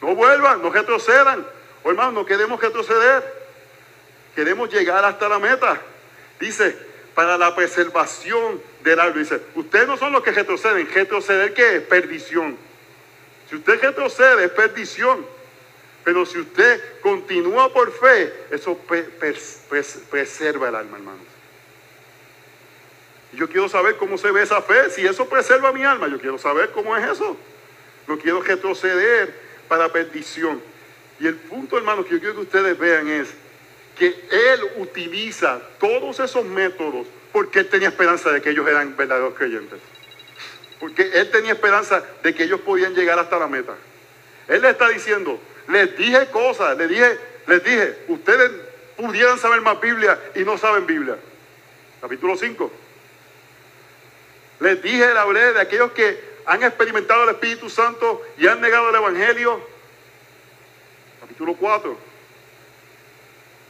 [0.00, 1.44] no vuelvan, no retrocedan.
[1.82, 3.24] Oh, hermano, no queremos retroceder,
[4.36, 5.80] queremos llegar hasta la meta.
[6.38, 6.78] Dice,
[7.16, 9.18] para la preservación del árbol.
[9.18, 12.56] Dice, ustedes no son los que retroceden, retroceder qué es perdición.
[13.50, 15.26] Si usted retrocede es perdición.
[16.06, 18.78] Pero si usted continúa por fe, eso
[20.08, 21.26] preserva el alma, hermanos.
[23.32, 24.88] Yo quiero saber cómo se ve esa fe.
[24.90, 27.36] Si eso preserva mi alma, yo quiero saber cómo es eso.
[28.06, 29.34] No quiero retroceder
[29.66, 30.62] para perdición.
[31.18, 33.30] Y el punto, hermanos, que yo quiero que ustedes vean es
[33.98, 39.34] que Él utiliza todos esos métodos porque Él tenía esperanza de que ellos eran verdaderos
[39.34, 39.80] creyentes.
[40.78, 43.74] Porque Él tenía esperanza de que ellos podían llegar hasta la meta.
[44.46, 48.50] Él le está diciendo, les dije cosas, les dije, les dije, ustedes
[48.96, 51.16] pudieran saber más Biblia y no saben Biblia.
[52.00, 52.72] Capítulo 5.
[54.60, 58.88] Les dije, le hablé de aquellos que han experimentado el Espíritu Santo y han negado
[58.90, 59.60] el Evangelio.
[61.20, 61.98] Capítulo 4.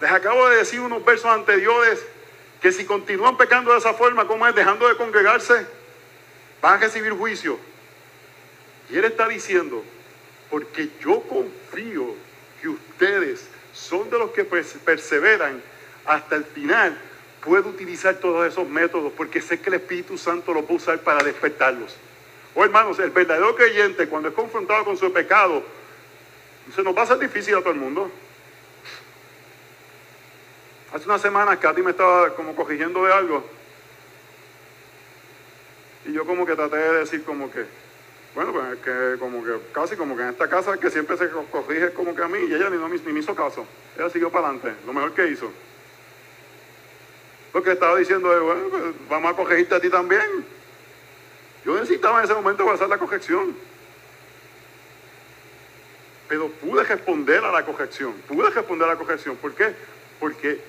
[0.01, 2.05] Les acabo de decir unos versos anteriores
[2.61, 5.67] que si continúan pecando de esa forma, como es dejando de congregarse,
[6.61, 7.59] van a recibir juicio.
[8.91, 9.83] Y él está diciendo,
[10.51, 12.15] porque yo confío
[12.61, 15.61] que ustedes son de los que pers- perseveran
[16.07, 16.97] hasta el final,
[17.45, 20.99] puedo utilizar todos esos métodos porque sé que el Espíritu Santo los va a usar
[21.01, 21.95] para despertarlos.
[22.55, 25.63] Oh hermanos, el verdadero creyente cuando es confrontado con su pecado,
[26.75, 28.11] se nos va a hacer difícil a todo el mundo.
[30.93, 33.45] Hace unas semanas Katy me estaba como corrigiendo de algo.
[36.07, 37.67] Y yo como que traté de decir como que,
[38.37, 41.31] bueno, pues es que como que casi como que en esta casa que siempre se
[41.31, 43.67] co- corrige como que a mí y ella ni, no ni me hizo caso.
[43.99, 45.51] Ella siguió para adelante, lo mejor que hizo.
[47.55, 50.45] Lo que estaba diciendo es, bueno, pues vamos a corregirte a ti también.
[51.65, 53.57] Yo necesitaba en ese momento para hacer la corrección.
[56.29, 59.37] Pero pude responder a la corrección, pude responder a la corrección.
[59.37, 59.75] ¿Por qué?
[60.21, 60.61] Porque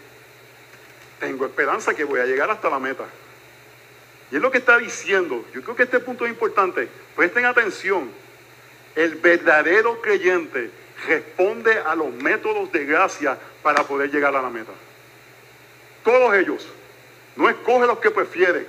[1.20, 3.04] tengo esperanza que voy a llegar hasta la meta.
[4.32, 5.46] Y es lo que está diciendo.
[5.54, 6.88] Yo creo que este punto es importante.
[7.16, 8.12] Presten atención.
[8.96, 10.70] El verdadero creyente
[11.08, 14.72] responde a los métodos de gracia para poder llegar a la meta.
[16.04, 16.68] Todos ellos.
[17.36, 18.66] No escoge los que prefiere.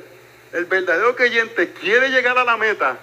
[0.53, 2.99] El verdadero creyente quiere llegar a la meta.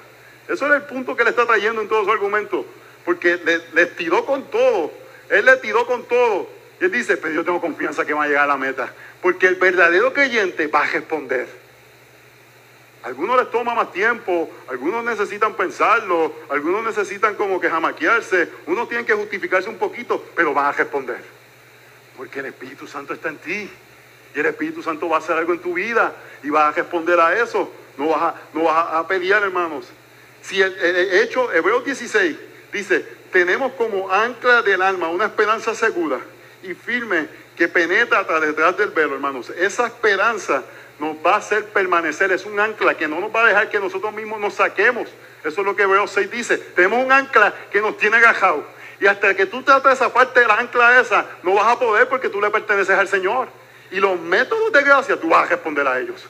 [0.47, 2.65] Eso es el punto que le está trayendo en todo su argumento.
[3.03, 4.91] Porque le, le tiró con todo.
[5.29, 6.47] Él le tiró con todo.
[6.79, 8.93] Y él dice, pero yo tengo confianza que va a llegar a la meta.
[9.21, 11.64] Porque el verdadero creyente va a responder.
[13.05, 19.05] Algunos les toma más tiempo, algunos necesitan pensarlo, algunos necesitan como que jamaquearse, unos tienen
[19.05, 21.19] que justificarse un poquito, pero van a responder.
[22.17, 23.69] Porque el Espíritu Santo está en ti.
[24.33, 27.19] Y el Espíritu Santo va a hacer algo en tu vida y vas a responder
[27.19, 27.71] a eso.
[27.95, 29.85] No vas a, no vas a, a pelear, hermanos.
[30.41, 30.75] Si el,
[31.13, 32.35] hecho, Hebreos 16,
[32.73, 36.19] dice, tenemos como ancla del alma una esperanza segura
[36.63, 39.51] y firme que penetra hasta detrás del velo, hermanos.
[39.51, 40.63] Esa esperanza
[40.99, 43.79] nos va a hacer permanecer, es un ancla que no nos va a dejar que
[43.79, 45.09] nosotros mismos nos saquemos.
[45.43, 46.57] Eso es lo que Hebreos 6 dice.
[46.57, 48.63] Tenemos un ancla que nos tiene agajados.
[48.99, 52.07] Y hasta que tú trates esa parte de la ancla esa, no vas a poder
[52.07, 53.49] porque tú le perteneces al Señor.
[53.91, 56.25] Y los métodos de gracia tú vas a responder a ellos.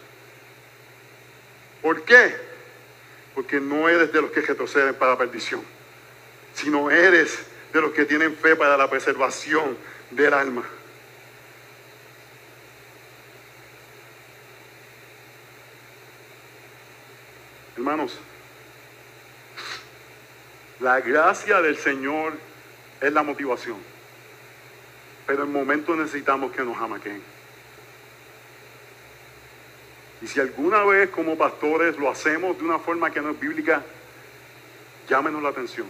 [1.81, 2.35] ¿Por qué?
[3.35, 5.61] Porque no eres de los que retroceden para perdición,
[6.53, 7.37] sino eres
[7.71, 9.77] de los que tienen fe para la preservación
[10.09, 10.63] del alma.
[17.85, 18.17] Hermanos,
[20.79, 22.33] la gracia del Señor
[22.99, 23.77] es la motivación.
[25.27, 27.21] Pero en momentos necesitamos que nos amaquen.
[30.19, 33.83] Y si alguna vez como pastores lo hacemos de una forma que no es bíblica,
[35.07, 35.85] llámenos la atención.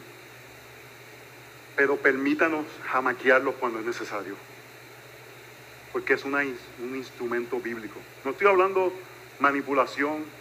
[1.78, 4.36] Pero permítanos jamaquearlos cuando es necesario.
[5.94, 8.02] Porque es un instrumento bíblico.
[8.26, 8.92] No estoy hablando
[9.40, 10.35] manipulación.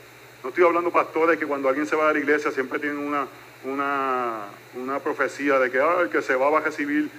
[0.45, 3.27] No estoy hablando pastores que cuando alguien se va a la iglesia siempre tienen una,
[3.65, 4.41] una,
[4.75, 7.11] una profecía de que "Ah, el que se va va a recibir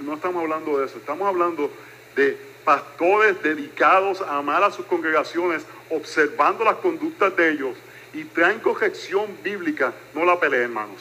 [0.00, 1.70] no estamos hablando de eso, estamos hablando
[2.16, 7.76] de pastores dedicados a amar a sus congregaciones, observando las conductas de ellos
[8.14, 11.00] y traen corrección bíblica, no la peleen, hermanos.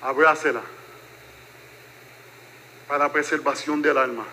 [0.00, 0.62] Abrácela
[2.88, 4.24] para preservación del alma.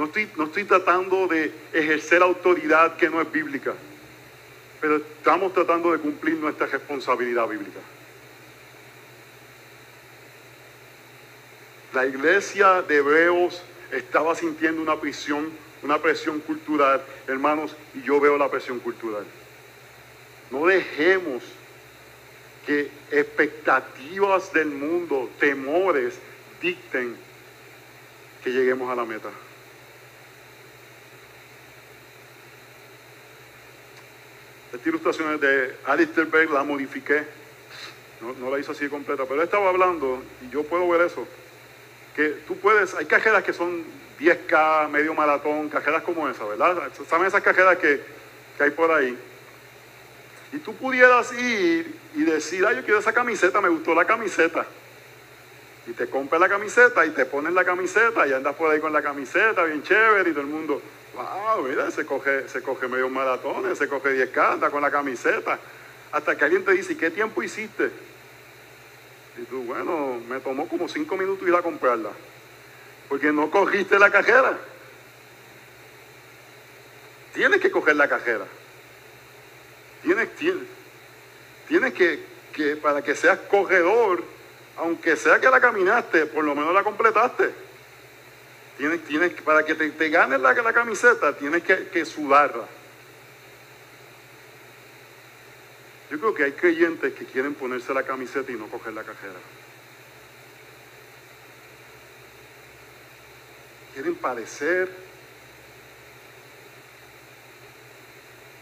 [0.00, 3.74] No estoy, no estoy tratando de ejercer autoridad que no es bíblica,
[4.80, 7.80] pero estamos tratando de cumplir nuestra responsabilidad bíblica.
[11.92, 13.60] La iglesia de Hebreos
[13.92, 19.24] estaba sintiendo una prisión una presión cultural, hermanos, y yo veo la presión cultural.
[20.50, 21.42] No dejemos
[22.66, 26.18] que expectativas del mundo, temores,
[26.62, 27.16] dicten
[28.42, 29.28] que lleguemos a la meta.
[34.72, 37.24] Esta ilustración es de Alistair Berg, la modifiqué.
[38.20, 41.26] No, la hizo así completa, pero estaba hablando, y yo puedo ver eso,
[42.14, 43.82] que tú puedes, hay cajeras que son
[44.20, 46.76] 10K, medio maratón, cajeras como esa, ¿verdad?
[47.08, 48.02] ¿Saben esas cajeras que,
[48.58, 49.16] que hay por ahí?
[50.52, 54.66] Y tú pudieras ir y decir, ah, yo quiero esa camiseta, me gustó la camiseta.
[55.86, 58.92] Y te compras la camiseta y te pones la camiseta y andas por ahí con
[58.92, 60.82] la camiseta, bien chévere, y todo el mundo,
[61.22, 65.58] wow, mira, se coge, se coge medio maratón, se coge 10K, anda con la camiseta.
[66.12, 67.90] Hasta que alguien te dice, ¿qué tiempo hiciste?
[69.38, 72.10] Y tú, bueno, me tomó como cinco minutos ir a comprarla.
[73.08, 74.58] Porque no cogiste la cajera.
[77.32, 78.44] Tienes que coger la cajera.
[80.02, 80.64] Tienes, tienes,
[81.68, 84.22] tienes que, que, para que seas corredor,
[84.76, 87.69] aunque sea que la caminaste, por lo menos la completaste.
[88.80, 92.64] Tienes, tienes, para que te, te ganes la, la, camiseta, tienes que, que sudarla.
[96.10, 99.34] Yo creo que hay creyentes que quieren ponerse la camiseta y no coger la cajera.
[103.92, 104.88] Quieren padecer,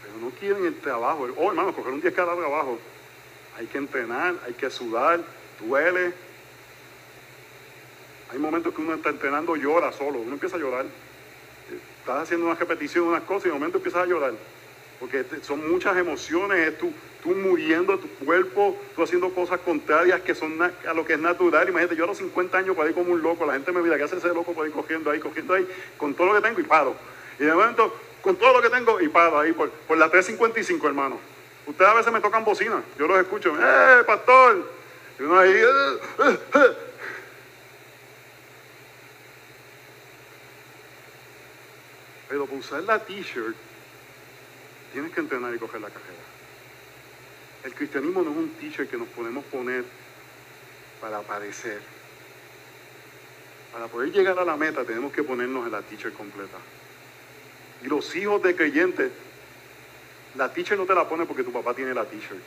[0.01, 1.29] pero no quieren el trabajo.
[1.37, 2.77] Oh, hermano, coger un día cada trabajo.
[3.57, 5.21] Hay que entrenar, hay que sudar,
[5.61, 6.11] duele.
[8.31, 10.85] Hay momentos que uno está entrenando, llora solo, uno empieza a llorar.
[11.99, 14.33] Estás haciendo una repetición, unas cosas y de momento empiezas a llorar.
[14.99, 16.91] Porque son muchas emociones, es tú,
[17.35, 21.67] muriendo tu cuerpo, tú haciendo cosas contrarias que son a lo que es natural.
[21.67, 23.97] Imagínate, yo a los 50 años para ir como un loco, la gente me mira,
[23.97, 25.67] ¿qué hace ese loco para ir cogiendo ahí, cogiendo ahí,
[25.97, 26.95] con todo lo que tengo y paro?
[27.39, 30.87] Y de momento, con todo lo que tengo y paro ahí, por, por la 355,
[30.87, 31.19] hermano.
[31.65, 34.65] Ustedes a veces me tocan bocina, yo los escucho, ¡eh, pastor!
[35.19, 36.88] Y uno ahí, ¡eh, eh, eh!
[42.29, 43.55] Pero para usar la t-shirt,
[44.93, 46.23] tienes que entrenar y coger la cajera.
[47.63, 49.83] El cristianismo no es un t-shirt que nos podemos poner
[51.01, 51.81] para aparecer.
[53.73, 56.57] Para poder llegar a la meta tenemos que ponernos en la t-shirt completa.
[57.83, 59.11] Y los hijos de creyentes,
[60.35, 62.41] la t-shirt no te la pone porque tu papá tiene la t-shirt.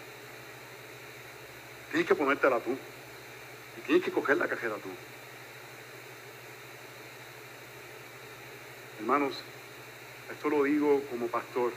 [1.90, 2.76] Tienes que ponértela tú.
[3.76, 4.88] Y tienes que coger la cajera tú.
[9.00, 9.34] Hermanos,
[10.32, 11.72] esto lo digo como pastor.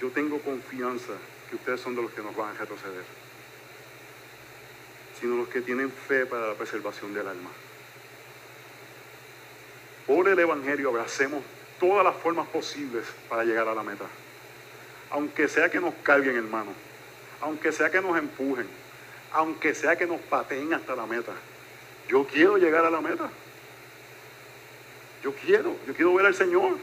[0.00, 1.12] Yo tengo confianza
[1.48, 3.04] que ustedes son de los que nos van a retroceder,
[5.20, 7.50] sino los que tienen fe para la preservación del alma.
[10.06, 11.42] Por el Evangelio abracemos
[11.80, 14.04] todas las formas posibles para llegar a la meta.
[15.10, 16.72] Aunque sea que nos carguen, hermano.
[17.40, 18.66] Aunque sea que nos empujen.
[19.32, 21.32] Aunque sea que nos pateen hasta la meta.
[22.08, 23.30] Yo quiero llegar a la meta.
[25.22, 26.76] Yo quiero, yo quiero ver al Señor.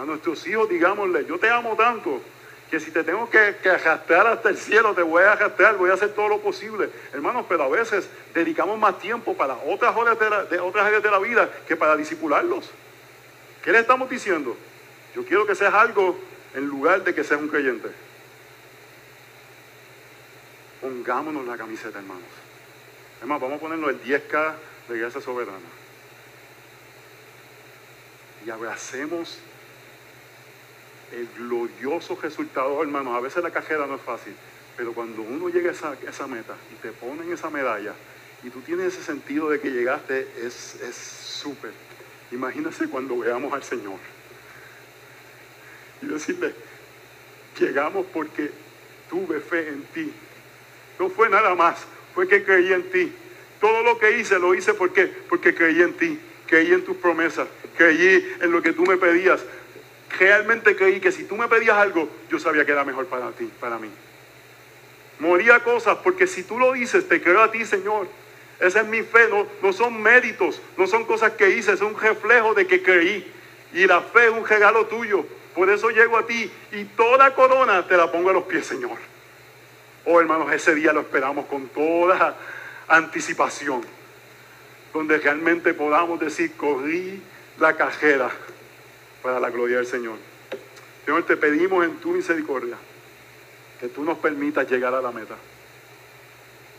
[0.00, 2.22] A nuestros hijos, digámosle, yo te amo tanto
[2.70, 5.90] que si te tengo que, que, arrastrar hasta el cielo, te voy a arrastrar, voy
[5.90, 6.88] a hacer todo lo posible.
[7.12, 11.18] Hermanos, pero a veces dedicamos más tiempo para otras la, de, otras áreas de la
[11.18, 12.70] vida que para disipularlos.
[13.62, 14.56] ¿Qué le estamos diciendo?
[15.14, 16.18] Yo quiero que seas algo
[16.54, 17.90] en lugar de que seas un creyente.
[20.80, 22.22] Pongámonos la camiseta, hermanos.
[23.20, 24.54] Hermanos, vamos a ponernos el 10K
[24.88, 25.58] de Gracia Soberana.
[28.46, 29.40] Y abracemos
[31.12, 33.16] el glorioso resultado, hermanos.
[33.16, 34.34] A veces la cajera no es fácil,
[34.76, 37.94] pero cuando uno llega a esa, meta y te ponen esa medalla
[38.42, 41.72] y tú tienes ese sentido de que llegaste, es súper.
[42.32, 43.98] Imagínense cuando veamos al Señor
[46.02, 46.54] y decirle,
[47.58, 48.50] llegamos porque
[49.08, 50.12] tuve fe en ti.
[50.98, 51.78] No fue nada más,
[52.14, 53.12] fue que creí en ti.
[53.60, 57.48] Todo lo que hice lo hice porque, porque creí en ti, creí en tus promesas,
[57.76, 59.40] creí en lo que tú me pedías.
[60.20, 63.50] Realmente creí que si tú me pedías algo, yo sabía que era mejor para ti,
[63.58, 63.88] para mí.
[65.18, 68.06] Moría cosas porque si tú lo dices, te creo a ti, Señor.
[68.60, 71.98] Esa es mi fe, no, no son méritos, no son cosas que hice, es un
[71.98, 73.32] reflejo de que creí.
[73.72, 75.24] Y la fe es un regalo tuyo.
[75.54, 78.98] Por eso llego a ti y toda corona te la pongo a los pies, Señor.
[80.04, 82.36] Oh, hermanos, ese día lo esperamos con toda
[82.88, 83.80] anticipación.
[84.92, 87.22] Donde realmente podamos decir, corrí
[87.58, 88.30] la cajera
[89.22, 90.16] para la gloria del Señor.
[91.04, 92.76] Señor, te pedimos en tu misericordia
[93.80, 95.36] que tú nos permitas llegar a la meta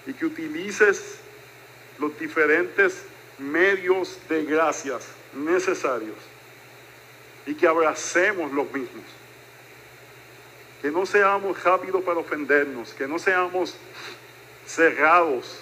[0.05, 1.17] y que utilices
[1.99, 3.03] los diferentes
[3.37, 6.15] medios de gracias necesarios
[7.45, 9.05] y que abracemos los mismos.
[10.81, 13.75] Que no seamos rápidos para ofendernos, que no seamos
[14.65, 15.59] cerrados,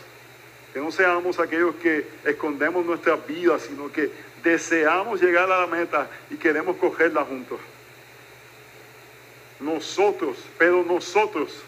[0.74, 4.12] que no seamos aquellos que escondemos nuestras vidas, sino que
[4.44, 7.60] deseamos llegar a la meta y queremos cogerla juntos.
[9.60, 11.64] Nosotros, pero nosotros,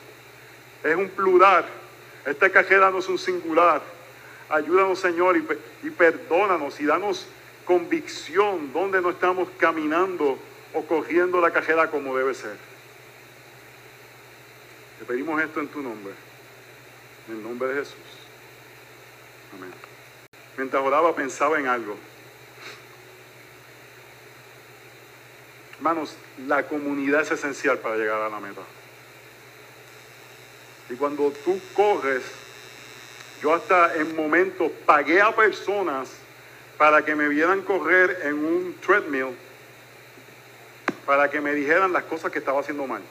[0.84, 1.65] es un plural.
[2.26, 3.82] Esta cajera no es un singular.
[4.49, 7.26] Ayúdanos, Señor, y, perdónanos y danos
[7.65, 10.38] convicción donde no estamos caminando
[10.74, 12.55] o cogiendo la cajera como debe ser.
[14.99, 16.13] Te pedimos esto en tu nombre,
[17.28, 17.95] en el nombre de Jesús.
[19.57, 19.72] Amén.
[20.57, 21.95] Mientras oraba pensaba en algo.
[25.82, 26.15] Hermanos,
[26.45, 28.61] la comunidad es esencial para llegar a la meta.
[30.91, 32.21] Y cuando tú corres,
[33.41, 36.11] yo hasta en momentos pagué a personas
[36.77, 39.36] para que me vieran correr en un treadmill,
[41.07, 43.01] para que me dijeran las cosas que estaba haciendo mal.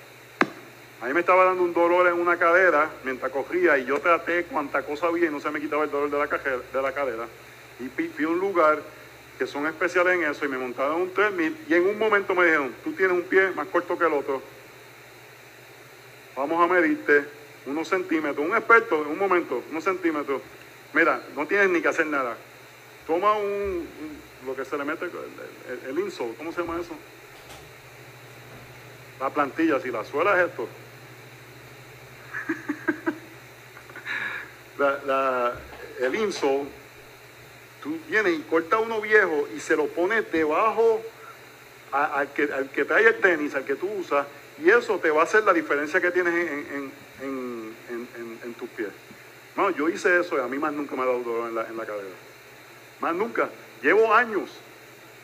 [1.03, 4.45] A mí me estaba dando un dolor en una cadera mientras corría y yo traté
[4.45, 7.27] cuanta cosa había y no se me quitaba el dolor de la, de la cadera.
[7.81, 8.79] Y fui a un lugar
[9.41, 12.45] que son especiales en eso y me montaron un treadmill y en un momento me
[12.45, 14.43] dijeron, tú tienes un pie más corto que el otro,
[16.36, 17.24] vamos a medirte
[17.64, 20.43] unos centímetros, un experto en un momento, unos centímetros,
[20.93, 22.36] mira, no tienes ni que hacer nada,
[23.07, 23.88] toma un,
[24.45, 26.93] lo que se le mete, el, el, insole, ¿cómo se llama eso?
[29.20, 30.68] La plantilla, si la suela es esto.
[36.05, 36.80] el insole,
[37.83, 41.03] tú vienes y cortas uno viejo y se lo pones debajo
[41.93, 44.26] al, que, al que trae el tenis, al que tú usas,
[44.62, 48.89] y eso te va a hacer la diferencia que tienes en, en, tus pies.
[49.57, 51.66] No, yo hice eso y a mí más nunca me ha dado dolor en la,
[51.66, 52.09] en la cadera.
[53.01, 53.49] Más nunca.
[53.83, 54.51] Llevo años.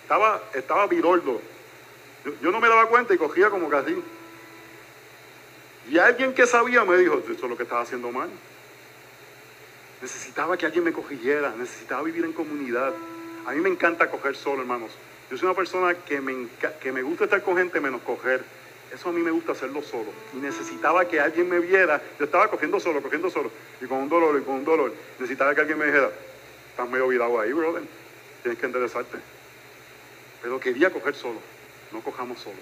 [0.02, 1.40] Estaba, estaba viroldo.
[2.40, 4.02] Yo, no me daba cuenta y cogía como así.
[5.90, 8.28] Y alguien que sabía me dijo, eso es lo que estaba haciendo mal.
[10.02, 12.92] Necesitaba que alguien me cogiera, necesitaba vivir en comunidad.
[13.46, 14.90] A mí me encanta coger solo, hermanos.
[15.30, 16.48] Yo soy una persona que me,
[16.80, 18.44] que me gusta estar con gente menos coger.
[18.92, 20.12] Eso a mí me gusta hacerlo solo.
[20.34, 22.00] Y necesitaba que alguien me viera.
[22.18, 23.50] Yo estaba cogiendo solo, cogiendo solo.
[23.80, 24.92] Y con un dolor, y con un dolor.
[25.18, 26.10] Necesitaba que alguien me dijera,
[26.70, 27.82] estás medio virado ahí, brother.
[28.42, 29.18] Tienes que enderezarte.
[30.42, 31.40] Pero quería coger solo.
[31.92, 32.58] No cojamos solos.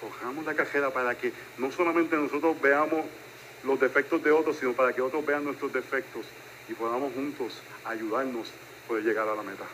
[0.00, 3.04] Cojamos la cajera para que no solamente nosotros veamos
[3.64, 6.24] los defectos de otros, sino para que otros vean nuestros defectos
[6.68, 7.54] y podamos juntos
[7.84, 9.64] ayudarnos a poder llegar a la meta.